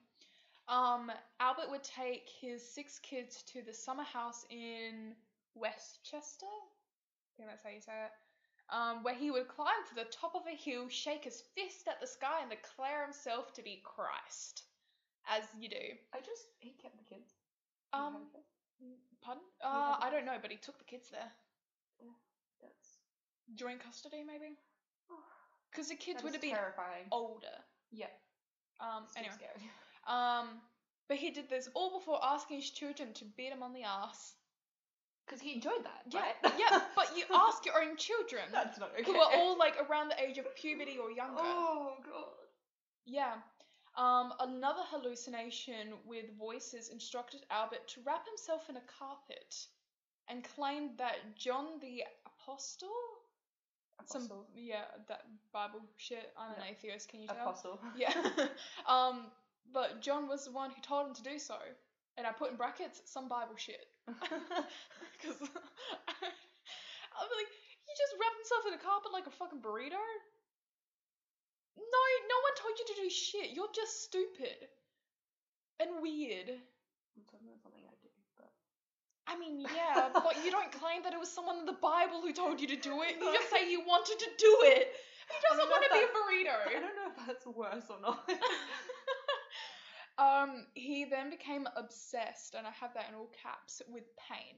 [0.67, 5.13] Um, Albert would take his six kids to the summer house in
[5.55, 6.45] Westchester.
[6.45, 8.11] I think that's how you say it.
[8.69, 11.99] Um, where he would climb to the top of a hill, shake his fist at
[11.99, 14.63] the sky, and declare himself to be Christ,
[15.27, 15.85] as you do.
[16.13, 17.33] I just he kept the kids.
[17.91, 18.27] Um,
[19.21, 19.43] pardon?
[19.61, 21.29] Uh, I don't know, but he took the kids there.
[22.61, 22.97] That's
[23.55, 24.55] Joint custody, maybe?
[25.71, 27.09] Because the kids would have been terrifying.
[27.11, 27.57] older.
[27.91, 28.05] Yeah.
[28.79, 29.37] Um, still anyway.
[30.07, 30.47] Um,
[31.07, 34.33] but he did this all before asking his children to beat him on the ass.
[35.25, 36.53] Because he enjoyed that, Yeah, right?
[36.59, 39.03] yeah, but you ask your own children That's not okay.
[39.09, 41.39] who are all like around the age of puberty or younger.
[41.41, 42.25] Oh god.
[43.05, 43.33] Yeah.
[43.97, 49.55] Um, another hallucination with voices instructed Albert to wrap himself in a carpet
[50.29, 52.89] and claimed that John the Apostle,
[54.05, 54.47] some Apostle.
[54.55, 55.21] yeah, that
[55.53, 56.33] Bible shit.
[56.37, 56.71] I'm an Yeah.
[56.71, 57.07] atheist.
[57.09, 57.37] Can you tell?
[57.37, 57.79] Apostle.
[57.95, 58.13] Yeah.
[58.87, 59.27] um,
[59.73, 61.57] but John was the one who told him to do so,
[62.17, 63.87] and I put in brackets some Bible shit.
[65.23, 65.47] Because be
[67.39, 67.51] like,
[67.87, 70.03] he just wrapped himself in a carpet like a fucking burrito?
[71.79, 73.55] No, no one told you to do shit.
[73.55, 74.67] You're just stupid.
[75.79, 76.51] And weird.
[76.51, 78.51] I'm talking about something I do, but
[79.25, 82.33] I mean, yeah, but you don't claim that it was someone in the Bible who
[82.33, 83.17] told you to do it.
[83.17, 84.91] You just say you wanted to do it.
[85.29, 86.57] Who doesn't want to be a burrito?
[86.67, 88.27] I don't know if that's worse or not.
[90.17, 94.55] Um, he then became obsessed, and I have that in all caps, with pain.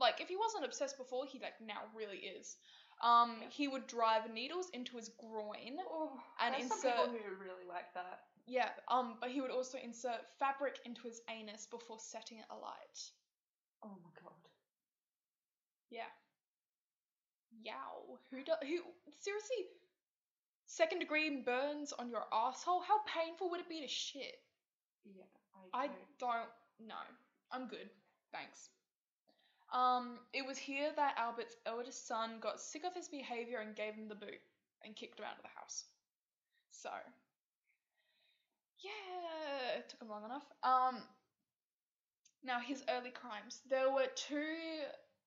[0.00, 2.56] Like, if he wasn't obsessed before, he like now really is.
[3.00, 3.48] Um, Yeah.
[3.50, 5.78] he would drive needles into his groin.
[5.88, 8.26] Oh, And there's some insert- people who really like that.
[8.46, 8.70] Yeah.
[8.88, 13.10] Um, but he would also insert fabric into his anus before setting it alight.
[13.84, 14.34] Oh my god.
[15.90, 16.10] Yeah.
[17.62, 18.18] Yow.
[18.30, 18.78] Who do who
[19.20, 19.68] seriously?
[20.66, 22.80] Second degree burns on your asshole.
[22.80, 24.42] How painful would it be to shit?
[25.04, 25.24] Yeah,
[25.74, 25.98] I, I don't.
[26.18, 27.06] don't know.
[27.52, 27.88] I'm good.
[28.32, 28.68] Thanks.
[29.72, 33.94] Um, it was here that Albert's eldest son got sick of his behavior and gave
[33.94, 34.40] him the boot
[34.84, 35.84] and kicked him out of the house.
[36.70, 36.90] So,
[38.80, 40.44] yeah, it took him long enough.
[40.62, 41.02] Um,
[42.44, 43.60] now his early crimes.
[43.68, 44.54] There were two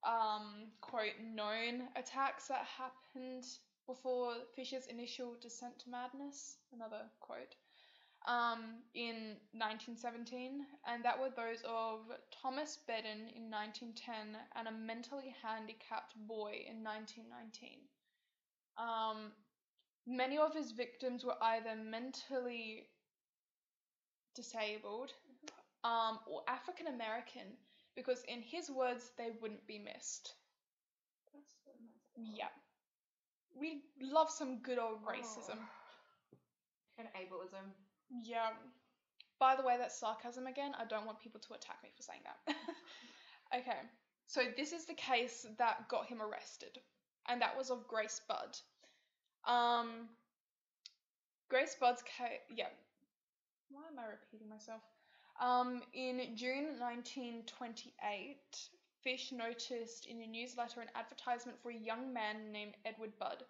[0.04, 3.44] um quote known attacks that happened
[3.86, 6.58] before Fisher's initial descent to madness.
[6.74, 7.56] Another quote
[8.28, 12.00] um, in 1917, and that were those of
[12.42, 17.80] Thomas Bedden in 1910 and a mentally handicapped boy in 1919.
[18.78, 19.32] Um,
[20.06, 22.88] many of his victims were either mentally
[24.36, 25.12] disabled
[25.84, 27.58] um, or African American,
[27.96, 30.36] because in his words, they wouldn't be missed.
[32.16, 32.54] Yeah.
[33.60, 35.58] We love some good old racism.
[35.58, 36.38] Oh.
[36.98, 37.66] And ableism.
[38.24, 38.50] Yeah.
[39.40, 40.74] By the way, that's sarcasm again.
[40.80, 42.56] I don't want people to attack me for saying that.
[43.60, 43.80] okay.
[44.28, 46.78] So this is the case that got him arrested,
[47.28, 48.58] and that was of Grace Budd.
[49.46, 50.10] Um,
[51.50, 52.40] Grace Budd's case.
[52.56, 52.70] Yeah.
[53.70, 54.82] Why am I repeating myself?
[55.40, 58.38] Um, in June 1928,
[59.04, 63.44] Fish noticed in a newsletter an advertisement for a young man named Edward Budd.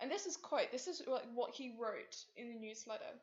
[0.00, 3.18] And this is quote, this is like what he wrote in the newsletter.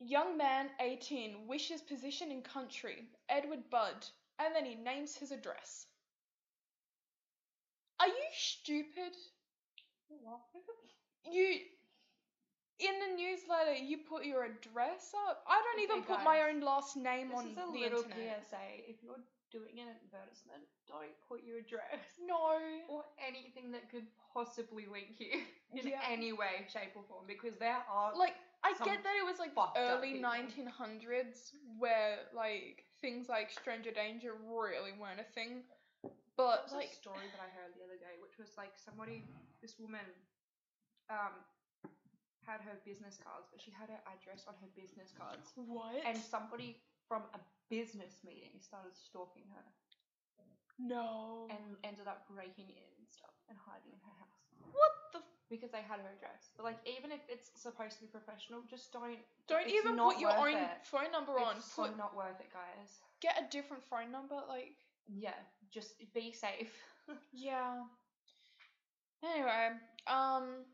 [0.00, 4.06] Young man, 18, wishes position in country, Edward Budd,
[4.38, 5.86] and then he names his address.
[8.00, 9.12] Are you stupid?
[11.24, 11.58] You
[12.78, 15.42] in the newsletter you put your address up.
[15.48, 18.02] I don't even Okay, put my own last name This on is a the little
[18.04, 18.44] internet.
[18.50, 18.66] PSA.
[18.86, 22.60] If you're doing an advertisement, don't put your address No.
[22.88, 24.04] or anything that could
[24.34, 25.40] possibly link you
[25.72, 26.00] in Yeah.
[26.04, 29.38] any way, shape, or form because there are Like I Some get that it was
[29.38, 30.26] like fucked up early people.
[30.26, 35.62] 1900s where like things like stranger danger really weren't a thing.
[36.34, 38.74] But There was like a story that I heard the other day, which was like
[38.76, 39.22] somebody,
[39.62, 40.04] this woman,
[41.08, 41.32] um,
[42.44, 46.02] had her business cards, but she had her address on her business cards, what?
[46.04, 46.76] and somebody
[47.08, 49.64] from a business meeting started stalking her
[50.78, 51.48] no.
[51.50, 54.36] and ended up breaking in and stuff and hiding in her house
[54.72, 56.50] what the f- because they had her address.
[56.56, 59.18] But like, even if it's supposed to be professional, just don't.
[59.48, 60.84] don't even put your own it.
[60.84, 61.56] phone number on.
[61.56, 63.00] It's so not worth it, guys.
[63.20, 64.74] get a different phone number like
[65.08, 65.34] Yeah,
[65.70, 66.72] just be safe.
[67.32, 67.84] Yeah.
[69.22, 69.70] Anyway,
[70.06, 70.64] um,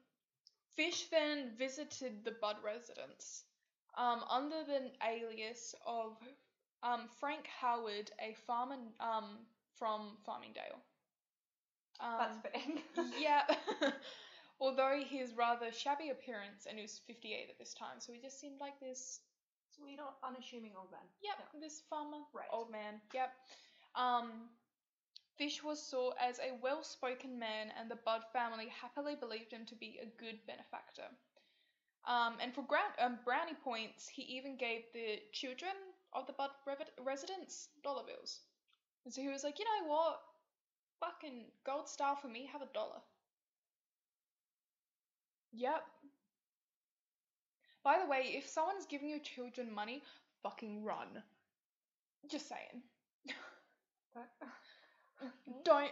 [0.77, 3.45] Fish then visited the Budd residence,
[3.97, 6.17] um, under the alias of
[6.83, 9.47] um Frank Howard, a farmer um
[9.79, 10.81] from Farmingdale.
[12.01, 12.81] Um, That's fitting.
[13.21, 13.43] yeah.
[14.63, 18.39] Although his rather shabby appearance, and he was 58 at this time, so he just
[18.39, 19.21] seemed like this
[19.75, 21.01] Sweet, unassuming old man.
[21.21, 22.47] Yep, this farmer, Right.
[22.53, 23.01] old man.
[23.13, 23.35] Yep.
[23.97, 24.51] Um,
[25.37, 29.75] Fish was saw as a well-spoken man, and the Budd family happily believed him to
[29.75, 31.09] be a good benefactor.
[32.05, 35.75] Um, and for gra- um, brownie points, he even gave the children
[36.13, 38.41] of the Budd rev- residents dollar bills.
[39.05, 40.21] And so he was like, you know what?
[41.01, 43.03] Fucking gold star for me, have a dollar.
[45.53, 45.85] Yep.
[47.85, 50.03] By the way, if someone's giving your children money,
[50.43, 51.23] fucking run.
[52.31, 52.83] Just saying.
[55.65, 55.91] Don't.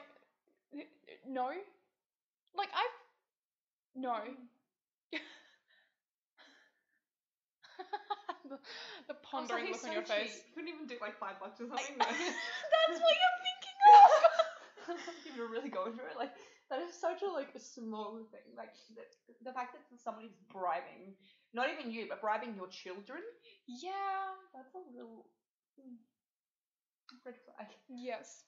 [1.29, 1.49] No.
[2.57, 2.99] Like, I've.
[3.97, 4.15] No.
[4.15, 4.35] Hmm.
[8.49, 8.59] the,
[9.09, 10.43] the pondering look on your face.
[10.47, 11.95] You Couldn't even do like five bucks or something.
[11.99, 14.97] That's what you're thinking of!
[15.37, 16.17] You're really going for it.
[16.19, 16.31] Like
[16.71, 18.55] that is such a like a small thing.
[18.57, 19.03] Like the,
[19.45, 21.15] the fact that somebody's bribing,
[21.53, 23.21] not even you, but bribing your children.
[23.67, 24.35] yeah.
[24.55, 25.27] That's a little
[25.81, 25.97] mm,
[27.25, 27.69] red flag.
[27.89, 28.45] Yes.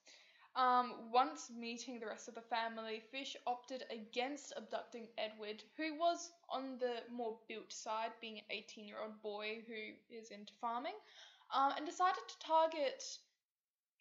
[0.54, 6.30] Um, once meeting the rest of the family, Fish opted against abducting Edward, who was
[6.50, 10.94] on the more built side, being an 18 year old boy who is into farming,
[11.54, 13.02] um, and decided to target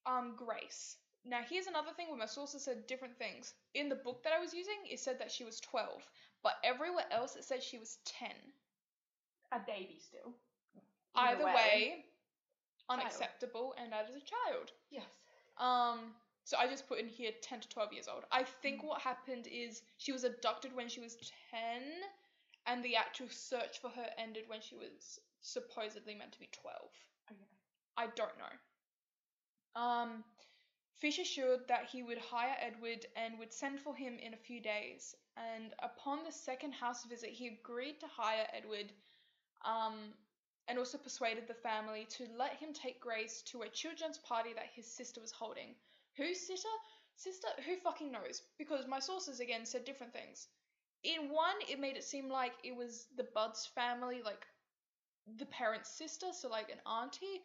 [0.05, 0.97] um, Grace.
[1.25, 3.53] Now, here's another thing where my sources said different things.
[3.73, 6.01] In the book that I was using, it said that she was 12,
[6.43, 8.29] but everywhere else it said she was 10.
[9.51, 10.33] A baby still.
[11.15, 12.05] Either, Either way, way,
[12.89, 14.71] unacceptable and as a child.
[14.89, 15.03] Yes.
[15.57, 18.23] Um, so I just put in here 10 to 12 years old.
[18.31, 18.87] I think Mm.
[18.87, 21.15] what happened is she was abducted when she was
[21.51, 22.03] 10,
[22.65, 26.91] and the actual search for her ended when she was supposedly meant to be 12.
[27.31, 27.45] Okay.
[27.97, 29.81] I don't know.
[29.81, 30.23] Um,
[31.01, 34.61] Fish assured that he would hire Edward and would send for him in a few
[34.61, 35.15] days.
[35.37, 38.93] And upon the second house visit, he agreed to hire Edward,
[39.65, 40.13] um,
[40.67, 44.67] and also persuaded the family to let him take Grace to a children's party that
[44.75, 45.75] his sister was holding.
[46.17, 46.69] Whose sister?
[47.15, 47.47] Sister?
[47.65, 48.43] Who fucking knows?
[48.57, 50.47] Because my sources again said different things.
[51.03, 54.45] In one, it made it seem like it was the Budds family, like
[55.37, 57.41] the parent's sister, so like an auntie.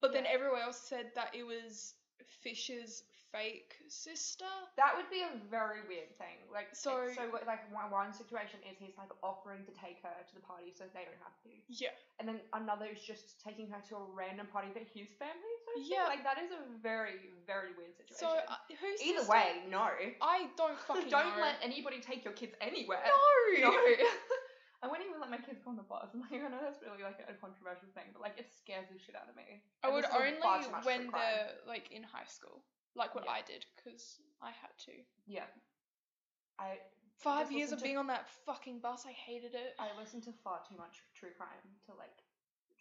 [0.00, 0.30] But then Yeah.
[0.32, 1.94] everyone else said that it was
[2.42, 3.02] Fish's
[3.32, 4.46] fake sister.
[4.76, 6.38] That would be a very weird thing.
[6.52, 10.34] Like So- so, like one, one situation is he's like offering to take her to
[10.34, 11.90] the party so they don't have to, Yeah.
[12.20, 15.88] and then another is just taking her to a random party that his family is.
[15.90, 16.04] Yeah.
[16.06, 18.22] Like that is a very very weird situation.
[18.22, 19.32] So uh, who's Either sister?
[19.32, 19.82] way, no.
[20.22, 21.42] I don't fucking don't know.
[21.42, 23.02] let anybody take your kids anywhere.
[23.58, 23.70] no.
[23.70, 23.74] No.
[24.84, 26.12] I wouldn't even let my kids go on the bus.
[26.12, 29.00] I'm Like, I know that's really like a controversial thing, but like it scares the
[29.00, 29.64] shit out of me.
[29.82, 32.60] I would only far too much when they're like in high school,
[32.94, 33.32] like what Yeah.
[33.32, 34.92] I did, because I had to.
[35.26, 35.48] Yeah.
[36.60, 36.78] I
[37.16, 39.74] Five years of to- being on that fucking bus, I hated it.
[39.80, 42.20] I listened to far too much true crime to like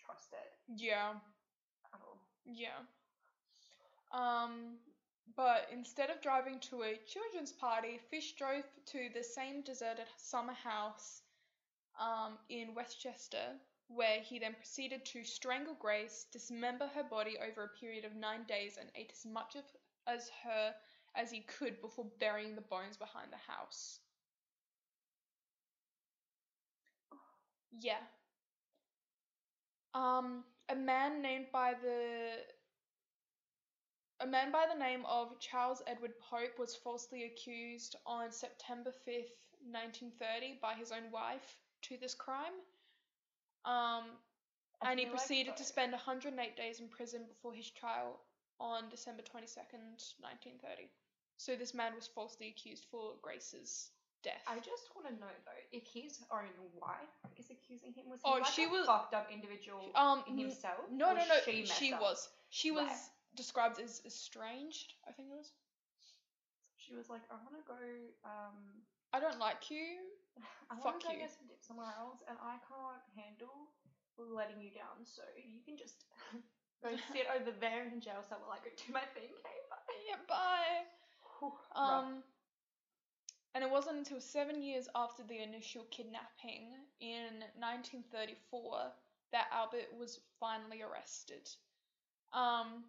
[0.04, 1.16] trust it Yeah,
[1.94, 2.20] at all.
[2.46, 2.84] yeah.
[4.12, 4.78] Um,
[5.36, 10.54] but instead of driving to a children's party, Fish drove to the same deserted summer
[10.54, 11.22] house,
[12.00, 17.80] um, in Westchester, where he then proceeded to strangle Grace, dismember her body over a
[17.80, 19.64] period of nine days, and ate as much of
[20.08, 20.74] as her
[21.16, 24.00] as he could before burying the bones behind the house.
[27.80, 28.02] Yeah.
[29.94, 32.32] Um, a man named by the
[34.20, 39.52] a man by the name of Charles Edward Pope was falsely accused on September 5th,
[39.70, 42.54] 1930 by his own wife to this crime.
[43.66, 44.04] Um,
[44.86, 48.20] and he proceeded to spend 108 days in prison before his trial
[48.60, 50.90] on December 22nd, 1930.
[51.38, 53.92] So this man was falsely accused for Grace's
[54.24, 54.44] death.
[54.48, 58.30] I just want to know though, if his own wife is accusing him, was he
[58.32, 60.80] Oh, like she a was- fucked up individual um in himself?
[60.92, 61.36] No, no, no.
[61.46, 62.30] She, She, was.
[62.50, 62.98] She was Right.
[63.36, 64.94] described as estranged.
[65.08, 65.52] I think it was.
[66.78, 67.80] She was like, I want to go.
[68.24, 69.98] Um, I don't like you.
[70.72, 71.20] I want Fuck to go you.
[71.26, 73.74] get some dip somewhere else, and I can't handle
[74.18, 75.06] letting you down.
[75.06, 76.06] So you can just
[76.84, 79.30] go sit over there in jail while I go do my thing.
[79.30, 80.02] Okay, bye.
[80.10, 80.78] Yeah, bye.
[81.40, 82.06] Whew, rough.
[82.06, 82.24] Um,
[83.56, 88.92] and it wasn't until seven years after the initial kidnapping in 1934
[89.32, 91.50] that Albert was finally arrested.
[92.34, 92.86] Um,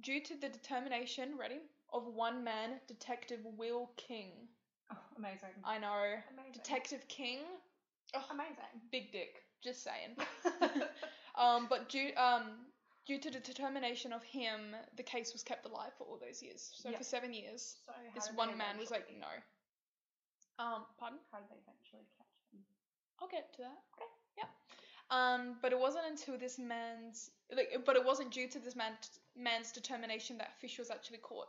[0.00, 1.60] due to the determination, ready,
[1.92, 4.48] of one man, Detective Will King.
[4.92, 5.50] Oh, amazing.
[5.64, 6.02] I know.
[6.32, 6.52] Amazing.
[6.52, 7.40] Detective King,
[8.14, 8.56] oh, Amazing.
[8.92, 10.16] big dick, just saying.
[11.38, 12.64] Um, but due um
[13.06, 16.72] due to the determination of him, the case was kept alive for all those years.
[16.74, 16.96] So Yeah.
[16.96, 19.28] for seven years, so this one man was like, no.
[20.58, 21.18] Um, pardon?
[21.30, 22.60] How did they eventually catch him?
[23.20, 23.78] I'll get to that.
[23.94, 24.10] Okay.
[24.38, 24.48] Yeah.
[25.10, 28.92] Um, but it wasn't until this man's like, but it wasn't due to this man
[29.36, 31.48] man's determination that Fish was actually caught.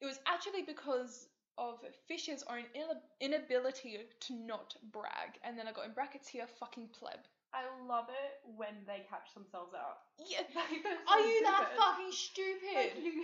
[0.00, 5.36] It was actually because of Fish's own ina- inability to not brag.
[5.44, 7.18] And then I got in brackets here, fucking pleb.
[7.52, 9.98] I love it when they catch themselves out.
[10.18, 10.42] Yeah.
[10.54, 12.74] Like, they're Are so you that fucking stupid?
[12.74, 13.22] Like, you,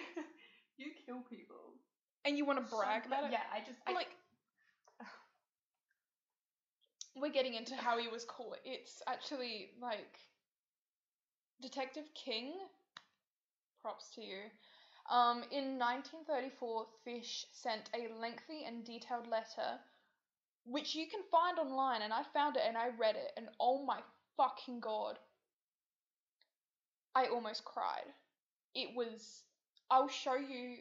[0.78, 1.74] you kill people.
[2.24, 3.32] and you want to brag So- about it?
[3.32, 4.08] Yeah, I just I, like,
[7.16, 8.58] we're getting into how he was caught.
[8.64, 10.18] It's actually like
[11.62, 12.52] Detective King.
[13.82, 14.38] Props to you.
[15.10, 19.78] Um, in 1934, Fish sent a lengthy and detailed letter,
[20.64, 23.84] which you can find online, and I found it and I read it, and oh
[23.84, 24.00] my
[24.36, 25.18] fucking god,
[27.14, 28.12] I almost cried.
[28.74, 29.44] It was.
[29.90, 30.78] I'll show you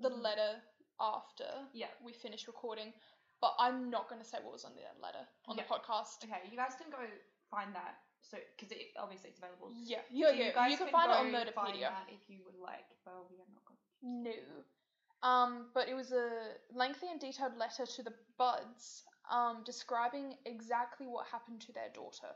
[0.00, 0.22] the Mhm.
[0.22, 0.62] letter
[0.98, 1.90] after yeah.
[2.02, 2.94] we finish recording,
[3.40, 5.64] but I'm not going to say what was on the letter on Yeah.
[5.64, 6.24] the podcast.
[6.24, 7.06] Okay, you guys can go
[7.50, 8.01] find that.
[8.22, 9.70] So, because it obviously it's available.
[9.74, 10.46] Yeah, yeah, So yeah.
[10.46, 11.90] You, guys can find it on Murderpedia.
[11.90, 12.86] that if you would like.
[13.04, 13.78] Well, we are not going.
[14.02, 15.28] No.
[15.28, 16.30] Um, but it was a
[16.74, 22.34] lengthy and detailed letter to the Budds, um, describing exactly what happened to their daughter.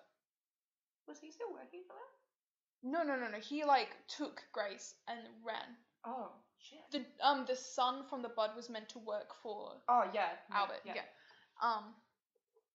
[1.09, 2.93] Was he still working for them?
[2.93, 3.39] No, no, no, no.
[3.39, 5.75] He like took Grace and ran.
[6.05, 6.79] Oh shit.
[6.93, 10.29] The um the son from the Budd was meant to work for oh yeah.
[10.51, 10.83] yeah, Albert.
[10.85, 11.03] Yeah.
[11.63, 11.95] Um,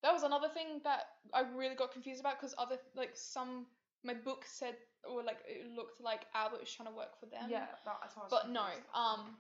[0.04, 1.02] that was another thing that
[1.34, 3.66] I really got confused about because other like some
[4.04, 4.76] my book said
[5.10, 7.50] or like it looked like Albert was trying to work for them.
[7.50, 8.88] yeah, that's what I was But no, confused.
[8.96, 9.38] um,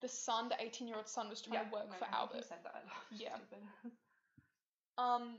[0.00, 2.44] the son, the eighteen-year-old son, was trying yeah, to work no, for I Albert.
[2.44, 2.84] Said that.
[3.18, 3.36] Yeah.
[4.98, 5.38] Um,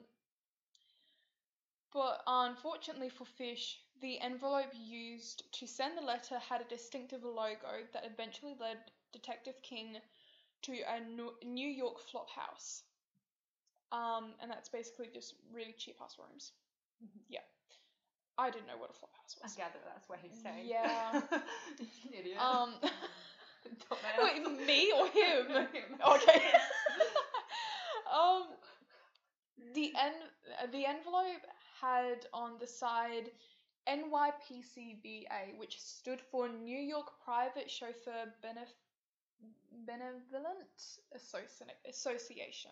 [1.93, 7.85] but unfortunately for Fish, the envelope used to send the letter had a distinctive logo
[7.93, 8.77] that eventually led
[9.13, 9.97] Detective King
[10.63, 12.83] to a New York flop house.
[13.91, 16.51] Um, and that's basically just really cheap ass rooms.
[17.03, 17.21] Mhm.
[17.29, 17.39] Yeah.
[18.37, 19.53] I didn't know what a flop house was.
[19.53, 20.65] I gather that's what he's saying.
[20.67, 21.21] Yeah.
[22.19, 22.37] Idiot.
[22.39, 22.73] Um,
[24.21, 25.47] wait, me or him?
[25.71, 25.99] Him.
[26.05, 26.41] Okay.
[28.13, 28.43] um,
[29.73, 31.45] the en- the envelope
[31.81, 33.31] had on the side
[33.87, 38.81] NYPCBA, which stood for New York Private Chauffeur Benef-
[39.85, 42.71] Benevolent Associ- Association.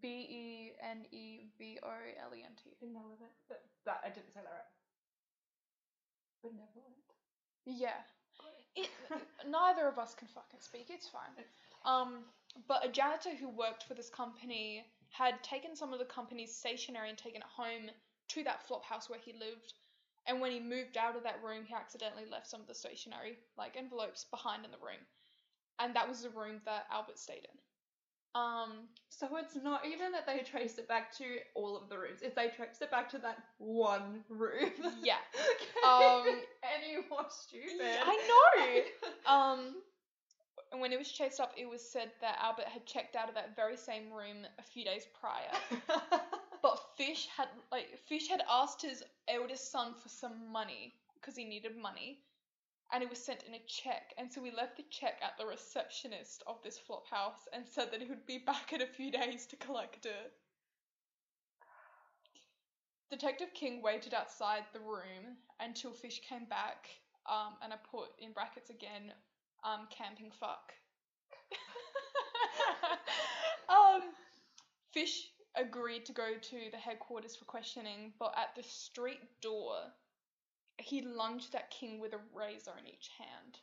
[0.00, 2.70] B E N E V O L E N T.
[2.80, 3.32] Benevolent.
[3.48, 4.72] That, that I didn't say that right.
[6.42, 7.04] Benevolent.
[7.66, 8.00] Yeah.
[8.76, 8.90] It,
[9.48, 10.86] neither of us can fucking speak.
[10.90, 11.44] It's fine.
[11.86, 12.24] Um,
[12.68, 17.08] but a janitor who worked for this company had taken some of the company's stationery
[17.08, 17.90] and taken it home
[18.28, 19.74] to that flop house where he lived.
[20.26, 23.38] And when he moved out of that room, he accidentally left some of the stationery,
[23.56, 25.00] like envelopes, behind in the room.
[25.78, 27.58] And that was the room that Albert stayed in.
[28.34, 31.24] Um, So it's not even that they traced it back to
[31.54, 32.20] all of the rooms.
[32.22, 34.72] It's they traced it back to that one room.
[35.02, 35.16] yeah.
[35.86, 36.24] Um,
[36.64, 37.80] Any more stupid?
[38.04, 39.32] I know.
[39.32, 39.74] Um,
[40.72, 43.34] and when it was chased up, it was said that Albert had checked out of
[43.34, 45.50] that very same room a few days prior.
[46.62, 51.44] But Fish had like Fish had asked his eldest son for some money because he
[51.44, 52.20] needed money,
[52.94, 54.14] and it was sent in a check.
[54.16, 57.90] And so we left the check at the receptionist of this flop house and said
[57.90, 60.32] that he would be back in a few days to collect it.
[63.10, 66.86] Detective King waited outside the room until Fish came back,
[67.28, 69.12] um, and I put in brackets again,
[69.64, 70.72] um, camping fuck.
[73.68, 74.02] um,
[74.92, 79.74] Fish agreed to go to the headquarters for questioning, but at the street door,
[80.78, 83.58] he lunged at King with a razor in each hand.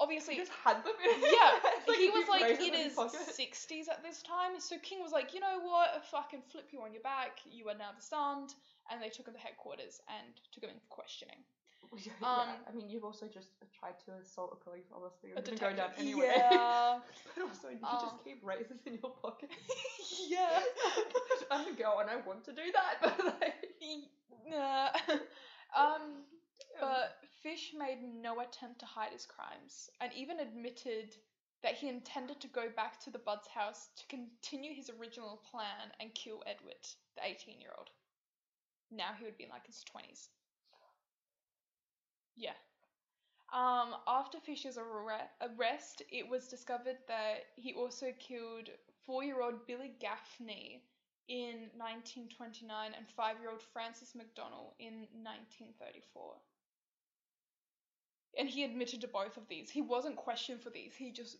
[0.00, 0.94] Obviously, He just had them.
[1.04, 1.54] in- yeah,
[1.86, 2.98] It's he was like in his
[3.34, 6.68] sixties at this time, so King was like, you know what, if I can flip
[6.72, 8.54] you on your back, you are now disarmed,
[8.90, 11.38] and they took him to headquarters and took him in for questioning.
[11.94, 15.28] Yeah, Um, yeah, I mean, you've also just tried to assault a police officer.
[15.28, 16.32] You're A gonna go down anyway.
[16.34, 16.98] Yeah.
[17.36, 19.50] but also, you Um, just keep razors in your pocket.
[20.26, 20.58] yeah.
[21.52, 23.54] I'm a girl and I want to do that, but like,
[24.48, 24.90] Yeah.
[25.76, 26.24] um,
[26.80, 27.18] but
[27.54, 31.14] Fish made no attempt to hide his crimes, and even admitted
[31.62, 35.92] that he intended to go back to the Budds house to continue his original plan
[36.00, 36.84] and kill Edward,
[37.14, 37.90] the 18 year old.
[38.90, 40.30] Now he would be in like his 20s.
[42.34, 42.58] Yeah.
[43.52, 48.68] Um, after Fisher's arrest, it was discovered that he also killed
[49.06, 50.82] four year old Billy Gaffney
[51.28, 56.34] in 1929 and five year old Francis McDonnell in 1934.
[58.38, 59.70] And he admitted to both of these.
[59.70, 61.38] He wasn't questioned for these, he just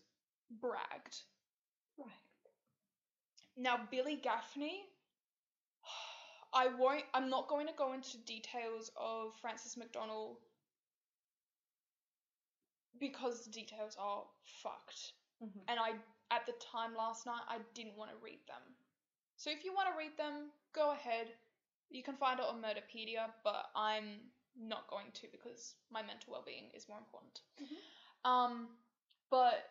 [0.61, 1.23] bragged.
[1.97, 2.09] right.
[3.57, 4.85] Now, Billy Gaffney,
[6.53, 10.37] I won't, I'm not going to go into details of Francis McDonnell
[12.99, 15.13] because the details are fucked.
[15.41, 15.63] Mhm.
[15.67, 15.93] And I,
[16.31, 18.61] at the time last night, I didn't want to read them.
[19.37, 21.33] So if you want to read them, go ahead.
[21.89, 26.65] You can find it on Murderpedia, but I'm not going to because my mental well-being
[26.73, 27.41] is more important.
[28.23, 28.67] Um,
[29.29, 29.63] but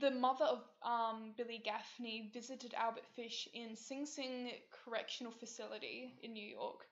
[0.00, 4.50] the mother of um, Billy Gaffney visited Albert Fish in Sing Sing
[4.84, 6.86] Correctional Facility in New York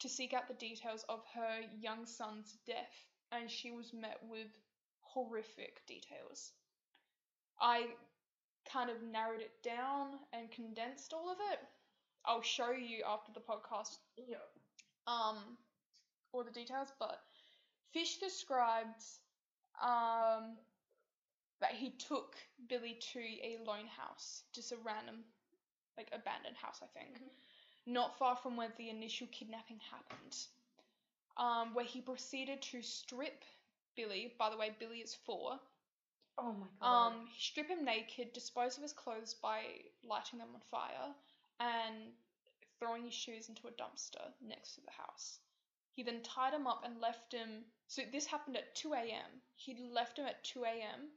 [0.00, 4.48] to seek out the details of her young son's death, and she was met with
[5.00, 6.52] horrific details.
[7.60, 7.86] I
[8.72, 11.58] kind of narrowed it down and condensed all of it.
[12.24, 14.36] I'll show you after the podcast Yeah.
[15.06, 15.36] um,
[16.32, 17.20] all the details, but
[17.92, 19.04] Fish described
[19.82, 20.56] um,
[21.60, 22.36] that he took
[22.68, 25.16] Billy to a lone house, just a random,
[25.96, 27.20] like abandoned house, I think,
[27.86, 30.36] not far from where the initial kidnapping happened,
[31.36, 33.44] um, where he proceeded to strip
[33.96, 34.32] Billy.
[34.38, 35.58] By the way, Billy is four.
[36.38, 37.06] Oh my god.
[37.06, 39.60] Um, strip him naked, dispose of his clothes by
[40.08, 41.12] lighting them on fire,
[41.60, 42.12] and
[42.78, 45.38] throwing his shoes into a dumpster next to the house.
[45.94, 47.64] He then tied him up and left him.
[47.86, 49.42] So this happened at 2 a.m.
[49.54, 51.10] He left him at 2 a.m.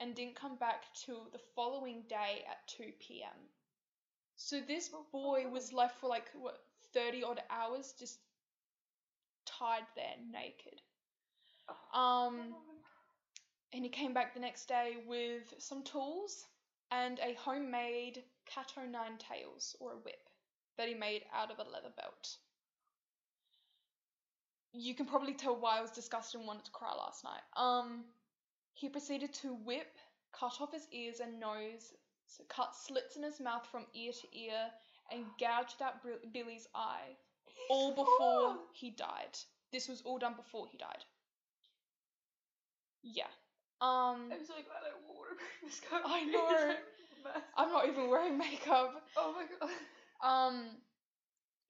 [0.00, 3.48] and didn't come back till the following day at 2 p.m.
[4.36, 8.18] So this boy was left for like what 30 odd hours just
[9.44, 10.80] tied there naked.
[11.94, 12.54] Oh, Um,
[13.72, 16.44] and he came back the next day with some tools
[16.90, 20.28] and a homemade cat o' nine tails or a whip
[20.76, 22.36] that he made out of a leather belt.
[24.72, 27.40] You can probably tell why I was disgusted and wanted to cry last night.
[27.56, 28.04] Um,
[28.74, 29.96] he proceeded to whip,
[30.32, 31.92] cut off his ears and nose,
[32.26, 34.70] so cut slits in his mouth from ear to ear,
[35.10, 35.94] and gouged out
[36.32, 37.16] Billy's eye,
[37.68, 38.58] all before Oh.
[38.72, 39.36] he died.
[39.72, 41.04] This was all done before he died.
[43.02, 43.24] Yeah.
[43.80, 45.24] Um, I'm so glad I wore
[45.64, 46.02] this coat.
[46.04, 46.46] I know.
[46.48, 47.42] I'm a mess.
[47.56, 49.02] I'm not even wearing makeup.
[49.16, 49.70] Oh my god.
[50.22, 50.66] Um,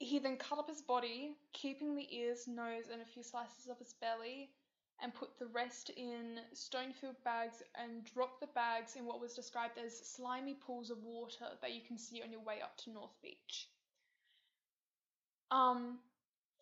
[0.01, 3.79] he then cut up his body, keeping the ears, nose, and a few slices of
[3.79, 4.51] his belly,
[5.03, 9.79] and put the rest in stone-filled bags and dropped the bags in what was described
[9.79, 13.15] as slimy pools of water that you can see on your way up to North
[13.23, 13.69] Beach.
[15.51, 15.99] Um,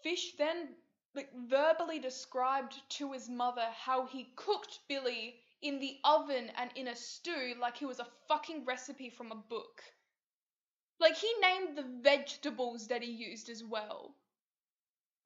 [0.03, 0.69] Fish then
[1.15, 6.89] like verbally described to his mother how he cooked Billy in the oven and in
[6.89, 9.83] a stew like he was a fucking recipe from a book.
[11.01, 14.15] Like he named the vegetables that he used as well.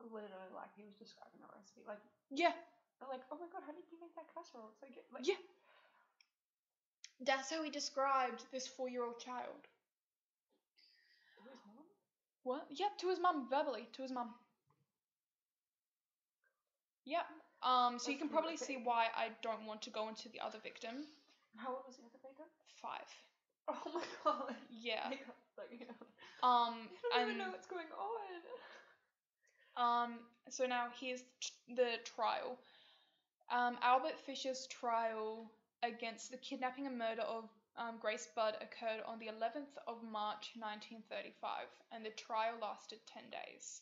[0.03, 1.83] Literally, like he was describing the recipe.
[1.87, 2.53] Like, Yeah,
[3.09, 4.71] like, oh my god, how did you make that casserole?
[4.71, 5.07] It's so good.
[5.15, 5.41] Like, yeah.
[7.25, 9.63] That's how he described this four-year-old child.
[11.39, 11.87] to his mom?
[12.43, 12.67] What?
[12.71, 14.35] Yep, to his mum, verbally, to his mum.
[17.05, 17.27] Yep.
[17.63, 20.59] Um, so you can probably see why I don't want to go into the other
[20.59, 21.07] victim.
[21.57, 22.49] How old was the other baker?
[22.81, 23.07] Five.
[23.69, 24.55] Oh my god.
[24.71, 25.03] Yeah.
[25.07, 27.87] I can't- like, you know, Um, I don't even know what's going
[29.77, 30.05] on.
[30.05, 30.19] um,
[30.51, 31.23] so now here's
[31.69, 32.59] the trial.
[33.51, 35.51] Um, Albert Fisher's trial
[35.83, 37.45] against the kidnapping and murder of
[37.77, 43.25] um, Grace Budd occurred on the 11th of March 1935, and the trial lasted 10
[43.31, 43.81] days.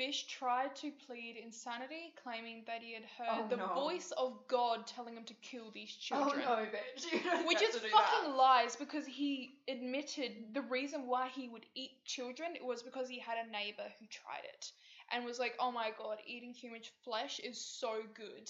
[0.00, 3.74] Fish tried to plead insanity, claiming that he had heard Oh, the no.
[3.74, 6.42] voice of God telling him to kill these children.
[6.48, 7.46] Oh no, bitch.
[7.46, 8.34] Which is fucking that.
[8.34, 13.36] lies because he admitted the reason why he would eat children was because he had
[13.46, 14.72] a neighbor who tried it
[15.12, 18.48] and was like, "Oh my god, eating human flesh is so good."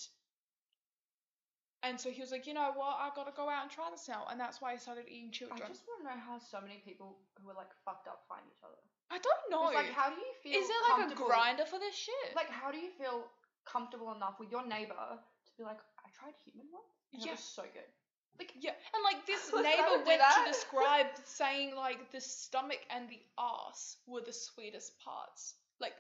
[1.83, 2.95] And so he was like, "You know what?
[3.01, 5.33] I got to go out and try this now." And that's why he started eating
[5.33, 5.61] children.
[5.65, 8.43] I just want to know how so many people who are like fucked up find
[8.47, 8.79] each other.
[9.11, 9.69] I don't know.
[9.69, 10.61] It's like, how do you feel?
[10.61, 12.35] is there like a comfortable- grinder for this shit?
[12.35, 13.27] Like, how do you feel
[13.67, 17.29] comfortable enough with your neighbor to be like, I tried human once, and Yeah.
[17.29, 17.91] it was so good.
[18.39, 22.11] Like, Yeah, and like this Like, I neighbor would do went to describe saying like
[22.13, 25.55] the stomach and the ass were the sweetest parts.
[25.81, 25.95] Like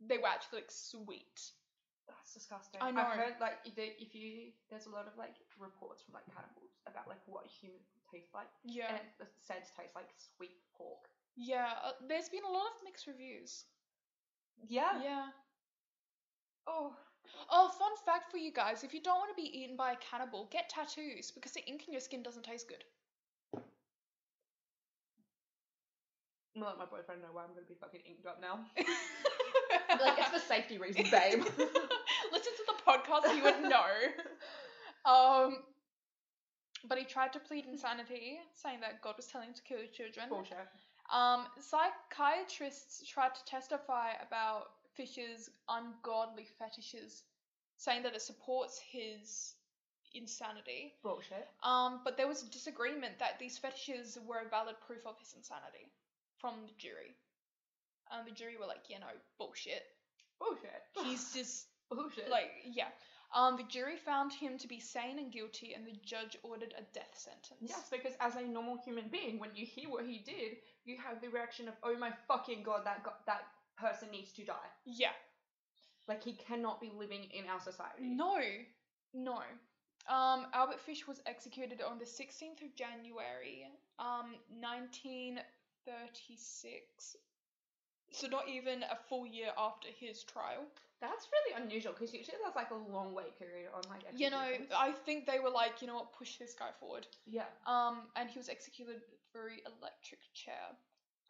[0.00, 1.38] they were actually like sweet.
[2.08, 2.80] that's disgusting.
[2.80, 3.04] I I've know.
[3.04, 6.72] heard like if, they, if you there's a lot of like reports from like cannibals
[6.88, 7.78] about like what human
[8.10, 11.06] taste like, Yeah, and it's said to taste like sweet pork.
[11.36, 11.68] Yeah.
[11.84, 13.64] Uh, there's been a lot of mixed reviews.
[14.68, 15.02] Yeah.
[15.02, 15.26] Yeah.
[16.66, 16.92] Oh.
[17.50, 19.96] Oh, fun fact for you guys: if you don't want to be eaten by a
[19.96, 22.84] cannibal, get tattoos because the ink in your skin doesn't taste good.
[26.56, 28.66] I'm gonna let my boyfriend know why I'm gonna be fucking inked up now.
[30.00, 31.42] Like, it's for safety reasons, babe.
[32.32, 33.86] Listen to the podcast, you would know.
[35.02, 35.56] Um,
[36.86, 40.28] but he tried to plead insanity, saying that God was telling him to kill children.
[40.28, 40.58] Bullshit.
[41.12, 47.22] Um, psychiatrists tried to testify about Fisher's ungodly fetishes,
[47.76, 49.54] saying that it supports his
[50.14, 50.94] insanity.
[51.02, 51.48] Bullshit.
[51.62, 55.34] Um, but there was a disagreement that these fetishes were a valid proof of his
[55.36, 55.90] insanity
[56.38, 57.14] from the jury.
[58.10, 59.82] Um, the jury were like, you know, bullshit.
[60.38, 60.82] Bullshit.
[61.04, 62.28] He's just bullshit.
[62.28, 62.88] like, yeah.
[63.32, 66.82] Um, the jury found him to be sane and guilty, and the judge ordered a
[66.92, 67.60] death sentence.
[67.60, 70.56] Yes, because as a normal human being, when you hear what he did,
[70.90, 74.44] you have the reaction of, "Oh my fucking god, that go- that person needs to
[74.44, 74.70] die.
[74.84, 75.12] Yeah.
[76.08, 78.40] Like he cannot be living in our society." No,
[79.14, 79.42] no.
[80.08, 83.66] Um, Albert Fish was executed on the 16th of January,
[83.98, 87.16] um, 1936.
[88.12, 90.64] So not even a full year after his trial.
[91.00, 94.02] That's really unusual because usually that's like a long wait period on like.
[94.16, 94.50] You know.
[94.76, 97.06] I think they were like, you know what, push this guy forward.
[97.26, 99.00] yeah, Um, and he was executed
[99.32, 100.76] through electric chair.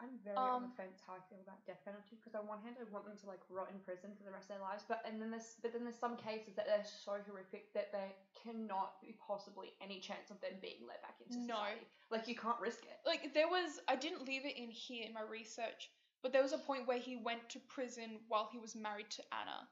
[0.01, 2.63] I'm very on Um, the fence how I feel about death penalty because on one
[2.65, 4.83] hand I want them to like rot in prison for the rest of their lives,
[4.89, 8.09] but and then there's but then there's some cases that they're so horrific that there
[8.33, 11.53] cannot be possibly any chance of them being let back into No.
[11.53, 11.87] society.
[12.09, 12.97] Like you can't risk it.
[13.05, 15.93] Like there was, I didn't leave it in here in my research,
[16.23, 19.23] but there was a point where he went to prison while he was married to
[19.37, 19.69] Anna,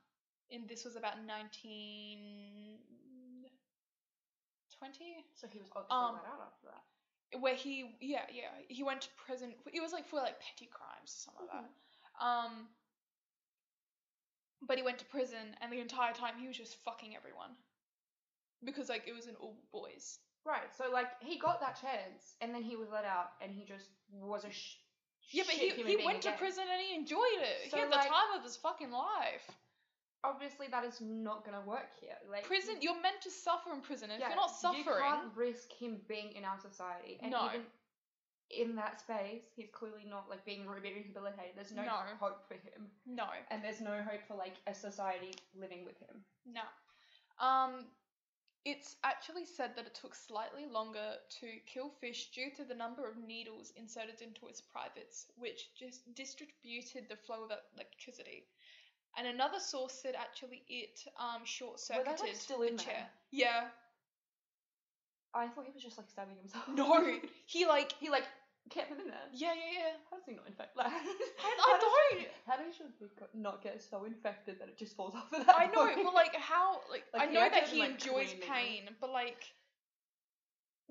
[0.52, 2.78] and this was about nineteen
[4.78, 6.84] twenty, So he was obviously Um, let out after that.
[7.40, 9.52] Where he, yeah, yeah, he went to prison.
[9.72, 12.24] It was like for like petty crimes or something like that.
[12.24, 12.68] Um,
[14.66, 17.50] but he went to prison, and the entire time he was just fucking everyone
[18.64, 20.18] because like it was an all boys.
[20.44, 20.72] Right.
[20.76, 23.90] So like he got that chance, and then he was let out, and he just
[24.10, 24.78] was a sh-
[25.30, 27.70] Yeah, but he, he went to prison and he enjoyed it.
[27.70, 29.46] So, he had the time of his fucking life.
[30.24, 32.16] Obviously, that is not gonna work here.
[32.30, 34.10] Like Prison, you're meant to suffer in prison.
[34.10, 37.18] and yeah, if you're not suffering, you can't risk him being in our society.
[37.22, 37.46] And No.
[37.46, 37.66] even
[38.50, 41.54] in that space, he's clearly not like being rehabilitated.
[41.54, 41.92] There's no, No.
[42.18, 46.24] hope for him, no, and there's no hope for like a society living with him.
[46.44, 46.62] no.
[47.38, 47.86] Um,
[48.64, 53.08] it's actually said that it took slightly longer to kill fish due to the number
[53.08, 58.48] of needles inserted into its privates, which just distributed the flow of electricity.
[59.18, 62.94] And another source said actually it um short like, circuited still the chair.
[62.94, 63.08] there?
[63.32, 63.64] Yeah.
[65.34, 66.64] I thought he was just like stabbing himself.
[66.68, 68.24] No, he like he like
[68.70, 69.28] kept him in there.
[69.34, 69.92] yeah yeah yeah.
[70.10, 70.76] How does he not infect?
[70.76, 72.28] Like, I, I don't.
[72.46, 72.88] How does your
[73.34, 75.54] not get so infected that it just falls off of that?
[75.56, 76.00] I know, point?
[76.04, 79.44] but like how like, Like, I know that he like, enjoys pain, but like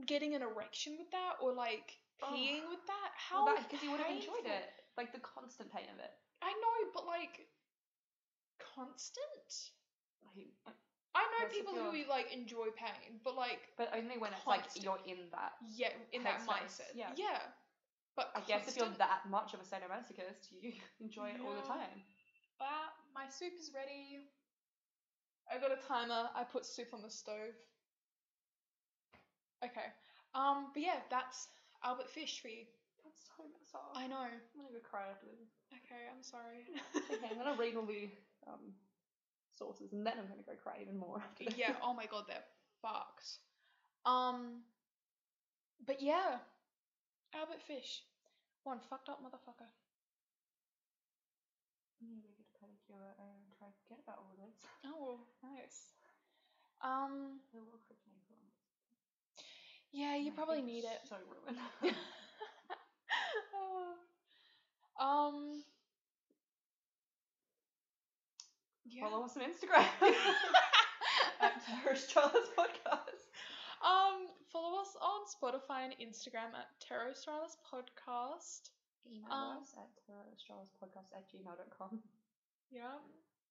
[0.05, 4.11] getting an erection with that or like peeing with that, how because he would have
[4.11, 6.11] enjoyed it, like the constant pain of it.
[6.41, 7.47] I know, but like
[8.60, 9.51] constant.
[11.18, 15.01] I know people who like enjoy pain, but like but only when it's like you're
[15.08, 15.58] in that.
[15.74, 16.93] yeah, in that mindset.
[16.93, 17.10] yeah.
[17.16, 17.41] Yeah.
[18.16, 21.68] But I guess if you're that much of a sadomasochist, you enjoy it all the
[21.68, 22.01] time.
[22.60, 24.26] Ah, my soup is ready.
[25.45, 26.30] I got a timer.
[26.36, 27.53] I put soup on the stove.
[29.64, 29.89] Okay.
[30.34, 31.47] Um, but yeah, that's
[31.84, 32.66] Albert Fish for you.
[33.05, 33.93] That's so messed up.
[33.95, 34.26] I know.
[34.26, 35.53] I'm gonna go cry after this.
[35.72, 36.66] Okay, I'm sorry.
[37.14, 38.10] okay, I'm gonna read all the
[38.47, 38.73] um
[39.57, 41.21] sources and then I'm gonna go cry even more
[41.57, 41.73] yeah.
[41.81, 42.45] Oh my god, they're
[42.81, 43.39] fucked.
[44.05, 44.63] Um.
[45.85, 46.41] But yeah,
[47.35, 48.01] Albert Fish,
[48.63, 49.69] one fucked up motherfucker.
[52.01, 54.57] I'm gonna get a pedicure and try to forget about all this.
[54.85, 55.93] Oh, nice.
[56.83, 57.39] Um.
[57.51, 57.97] The little quick.
[59.91, 60.99] Yeah, you My probably need it.
[61.09, 61.57] So ruined.
[65.01, 65.63] um.
[68.97, 69.03] Yeah.
[69.09, 69.85] Follow us on Instagram
[71.41, 73.29] at Terrorist Charles Podcast.
[73.85, 78.73] Um, follow us on Spotify and Instagram at Tarot Stylist Podcast.
[79.05, 81.99] Email Um, us at terroristraluspodcast at gmail.com.
[82.71, 82.97] Yeah,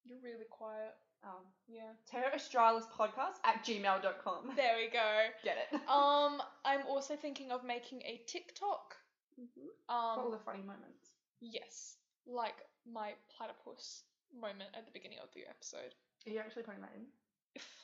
[0.05, 0.94] you're really quiet.
[1.24, 1.92] Um, Yeah.
[2.12, 4.53] terroristraluspodcast at gmail.com.
[4.57, 5.26] There we go.
[5.44, 5.80] Get it?
[5.88, 8.97] Um, I'm also thinking of making a TikTok.
[9.40, 9.68] Mhm.
[9.86, 11.12] For all Um, the funny moments.
[11.40, 14.03] yes, like my platypus
[14.41, 15.93] moment at the beginning of the episode.
[16.26, 17.07] Are you actually putting that in?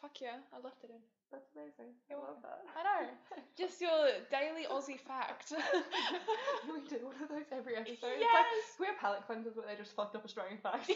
[0.00, 1.00] Fuck yeah, I left it in.
[1.32, 1.96] That's amazing.
[2.12, 2.60] I love that.
[2.76, 3.08] I know.
[3.56, 5.48] Just your daily Aussie fact.
[6.68, 8.20] we do one of those every episode.
[8.20, 8.36] It's Yes.
[8.36, 10.92] like, we have palate cleansers where they just fucked up Australian facts.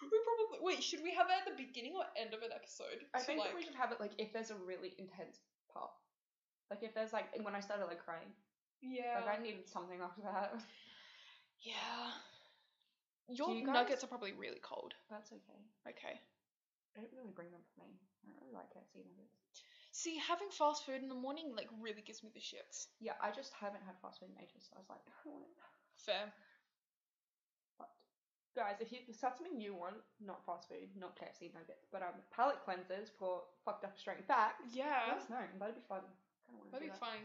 [0.00, 0.82] We probably wait.
[0.82, 3.04] Should we have it at the beginning or end of an episode?
[3.14, 5.38] I think like, we should have it like if there's a really intense
[5.72, 5.92] part.
[6.70, 8.32] Like if there's like when I started like crying,
[8.82, 10.54] yeah, like I needed something after that.
[11.62, 12.10] yeah.
[13.28, 14.94] Your you nuggets guys- are probably really cold.
[15.10, 15.60] That's okay.
[15.86, 16.18] Okay.
[16.96, 17.94] I don't really bring them for me.
[17.94, 19.38] I don't really like KFC nuggets.
[19.92, 22.90] See, having fast food in the morning like really gives me the shits.
[22.98, 25.46] Yeah, I just haven't had fast food in ages, so I was like, I want
[25.46, 25.54] it.
[26.02, 26.30] Fair.
[27.78, 27.90] But
[28.58, 32.02] guys, if you if that's something you want, not fast food, not KFC nuggets, but
[32.02, 35.14] um palate cleansers for fucked up straight back, Yeah.
[35.14, 35.42] let us know.
[35.58, 36.02] That'd be fun.
[36.46, 37.02] Kinda wanna That'd do be that.
[37.02, 37.24] fine.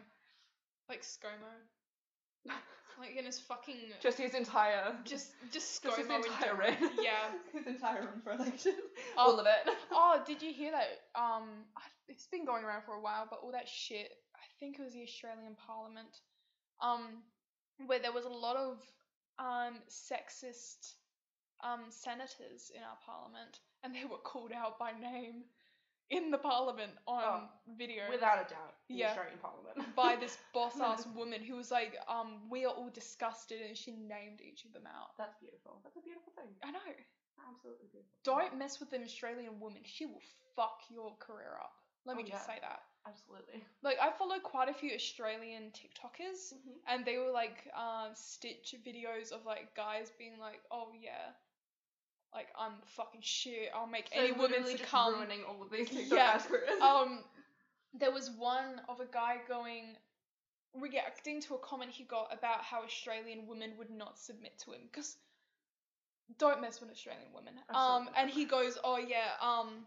[0.89, 2.51] Like ScoMo.
[2.97, 6.77] Like in his fucking Just his entire just just just his ScoMo entire run.
[7.03, 7.27] Yeah.
[7.53, 8.71] his entire run for election.
[9.17, 9.31] Oh.
[9.31, 9.73] All of it.
[9.91, 10.87] Oh, did you hear that?
[11.19, 14.11] Um, I- it's been going around for a while, but all that shit.
[14.35, 16.15] I think it was the Australian Parliament,
[16.81, 17.23] um,
[17.85, 18.77] where there was a lot of
[19.39, 20.93] um sexist
[21.65, 25.43] um senators in our parliament, and they were called out by name
[26.09, 28.75] in the parliament on video Without a doubt.
[28.89, 29.09] The Yeah.
[29.09, 29.95] Australian Parliament.
[29.95, 33.91] by this boss ass woman who was like, um, we are all disgusted, and she
[33.91, 35.17] named each of them out.
[35.17, 35.81] That's beautiful.
[35.83, 36.49] That's a beautiful thing.
[36.63, 36.79] I know.
[37.49, 38.11] Absolutely beautiful.
[38.23, 39.81] Don't mess with an Australian woman.
[39.83, 40.21] She will
[40.55, 41.73] fuck your career up.
[42.05, 42.55] Let me Oh, just yeah.
[42.55, 42.81] say that.
[43.07, 43.63] Absolutely.
[43.83, 46.77] Like I follow quite a few Australian TikTokers Mhm.
[46.87, 51.33] and they were like um stitch videos of like guys being like, Oh yeah,
[52.35, 55.15] like I'm fucking shit, I'll make So any woman succumb.
[55.15, 56.41] ruining all of these TikTok Yeah.
[56.85, 57.23] Um
[57.97, 59.95] there was one of a guy going
[60.73, 64.81] reacting to a comment he got about how Australian women would not submit to him
[64.91, 65.15] because
[66.37, 67.53] don't mess with Australian women.
[67.73, 69.85] Um and he goes, Oh yeah, um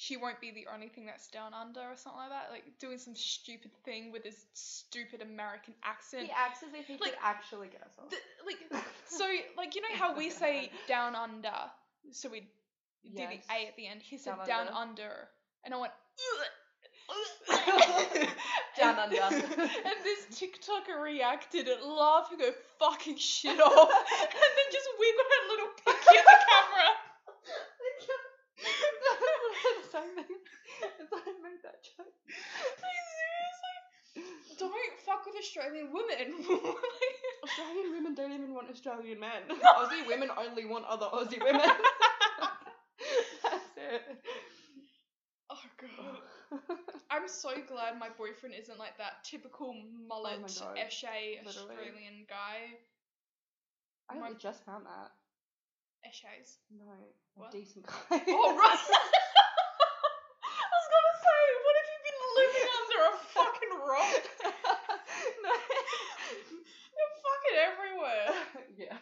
[0.00, 2.50] she won't be the only thing that's down under or something like that.
[2.52, 6.22] Like doing some stupid thing with his stupid American accent.
[6.26, 8.12] He acts as if he Like, could actually get us off.
[8.46, 8.58] Like
[9.08, 9.26] so
[9.56, 11.52] like you know how we say down under,
[12.12, 12.46] so we do
[13.12, 13.44] Yes.
[13.48, 14.00] the A at the end.
[14.02, 14.78] He said Down down, under.
[15.02, 15.28] under.
[15.64, 15.92] and I went.
[18.78, 19.34] Down and, under.
[19.62, 25.48] and this TikToker reacted and laughing her fucking shit off, and then just wiggled her
[25.50, 26.88] little pinky at the camera.
[29.88, 30.36] It's the same thing.
[30.84, 32.12] I made that joke.
[32.28, 33.78] Like, seriously?
[34.58, 34.74] Don't
[35.06, 36.44] fuck with Australian women.
[37.44, 39.48] Australian women don't even want Australian men.
[39.80, 41.62] Aussie women only want other Aussie women.
[43.42, 44.02] That's it.
[45.50, 46.60] Oh god.
[47.10, 49.74] I'm so glad my boyfriend isn't like that typical
[50.06, 51.40] mullet, oh God, eshay.
[51.46, 52.76] Australian guy.
[54.10, 55.12] I My- only just found that.
[56.06, 56.58] Eshays.
[56.70, 57.94] No, a decent guy.
[58.10, 58.82] Oh right.
[60.48, 64.22] I was gonna say, what have you been living under a fucking rock?
[66.94, 68.30] You're fucking everywhere.
[68.82, 68.98] yeah.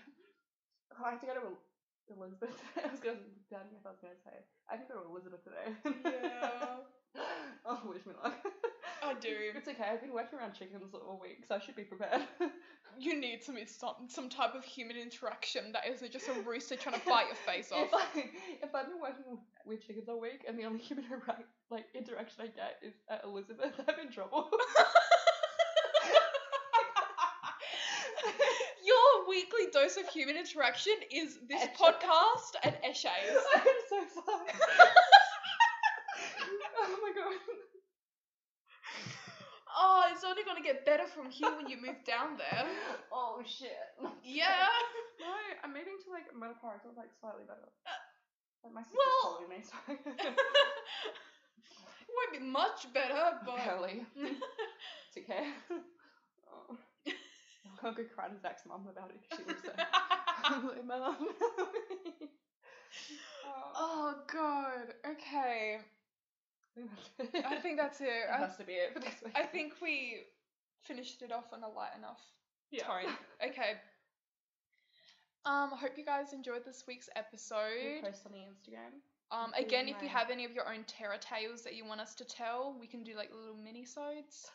[0.96, 2.56] Oh, I have to go to El- Elizabeth.
[2.84, 4.36] I was going to if I was going to say.
[4.70, 5.68] I have to go to Elizabeth today.
[5.84, 6.82] Yeah.
[7.66, 8.34] oh, wish me luck.
[9.02, 9.28] I do.
[9.54, 9.84] It's okay.
[9.92, 12.22] I've been working around chickens all week, so I should be prepared.
[12.98, 16.98] You need some some some type of human interaction that isn't just a rooster trying
[16.98, 17.88] to bite your face off.
[17.88, 18.24] if, I,
[18.62, 19.36] if I've been working
[19.66, 23.22] with, chickens all week and the only human interac- like interaction I get is at
[23.24, 24.48] Elizabeth, I'm in trouble.
[28.82, 33.10] Your weekly dose of human interaction is this podcast and essays.
[33.56, 34.52] I'm so sorry.
[36.80, 37.34] oh my god.
[39.88, 42.66] Oh, it's only gonna get better from here when you move down there.
[43.12, 43.70] Oh shit.
[44.24, 44.66] Yeah.
[45.20, 45.30] No,
[45.62, 47.70] I'm moving to like Motor Park, so it's like slightly better.
[48.64, 50.00] Like my sister's well- calling me, so it
[52.16, 54.04] won't be much better, but barely.
[54.18, 55.46] It's okay.
[56.50, 56.76] Oh.
[57.84, 59.86] I'll go cry to Zach's mum about it because she lives there.
[60.44, 61.16] I'm like, mum.
[63.46, 64.94] oh, oh god.
[65.10, 65.78] Okay.
[67.44, 68.08] I think that's it.
[68.28, 69.34] that I, has to be it for this week.
[69.36, 70.24] I think we
[70.84, 72.20] finished it off on a light enough
[72.70, 72.84] yeah.
[72.84, 73.14] tone.
[73.44, 73.72] Okay.
[75.44, 78.02] Um, I hope you guys enjoyed this week's episode.
[78.02, 78.98] post on the Instagram.
[79.30, 82.14] Um, again, if you have any of your own terror tales that you want us
[82.16, 84.50] to tell, we can do like little mini-sodes.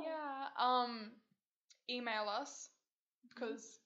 [0.00, 0.46] Yeah.
[0.58, 1.10] Um,
[1.90, 2.68] email us
[3.28, 3.80] because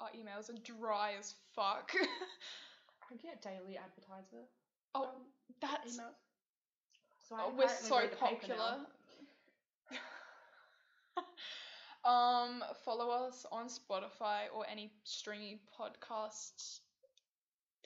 [0.00, 1.92] our emails are dry as fuck.
[3.10, 4.44] I get daily advertiser.
[4.94, 5.08] oh, um,
[5.60, 6.23] that's emails.
[7.28, 8.76] So oh, we're so read the paper popular.
[12.04, 16.80] um, follow us on Spotify or any streaming podcast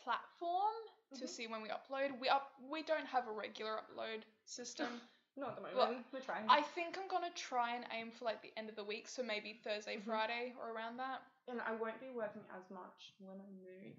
[0.03, 0.75] platform
[1.15, 1.29] to Mhm.
[1.29, 2.19] see when we upload.
[2.19, 5.01] We up we don't have a regular upload system.
[5.37, 5.77] Not at the moment.
[5.79, 6.49] Well, We're trying.
[6.49, 9.23] I think I'm gonna try and aim for like the end of the week, so
[9.23, 10.05] maybe Thursday, Mhm.
[10.05, 11.23] Friday, or around that.
[11.47, 13.97] and I won't be working as much when I move.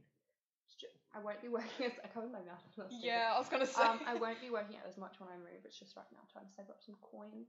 [1.16, 2.90] I won't be working as I covered my mouth.
[2.92, 3.82] Yeah, I was gonna say.
[3.82, 5.66] Um, I won't be working out as much when I move.
[5.66, 7.46] It's just right now trying to save up some coin.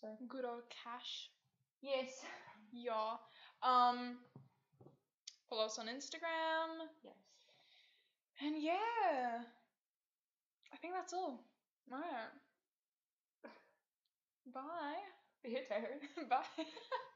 [0.00, 1.30] So Good old cash.
[1.82, 2.24] yes,
[2.72, 3.16] Yeah.
[3.62, 4.18] Um.
[5.48, 7.14] Follow us on Instagram, yes.
[8.42, 9.42] and yeah,
[10.72, 11.44] I think that's all.
[11.92, 12.32] All right.
[14.52, 15.02] Bye.
[15.44, 16.00] Be Taylor.
[16.28, 16.42] Bye.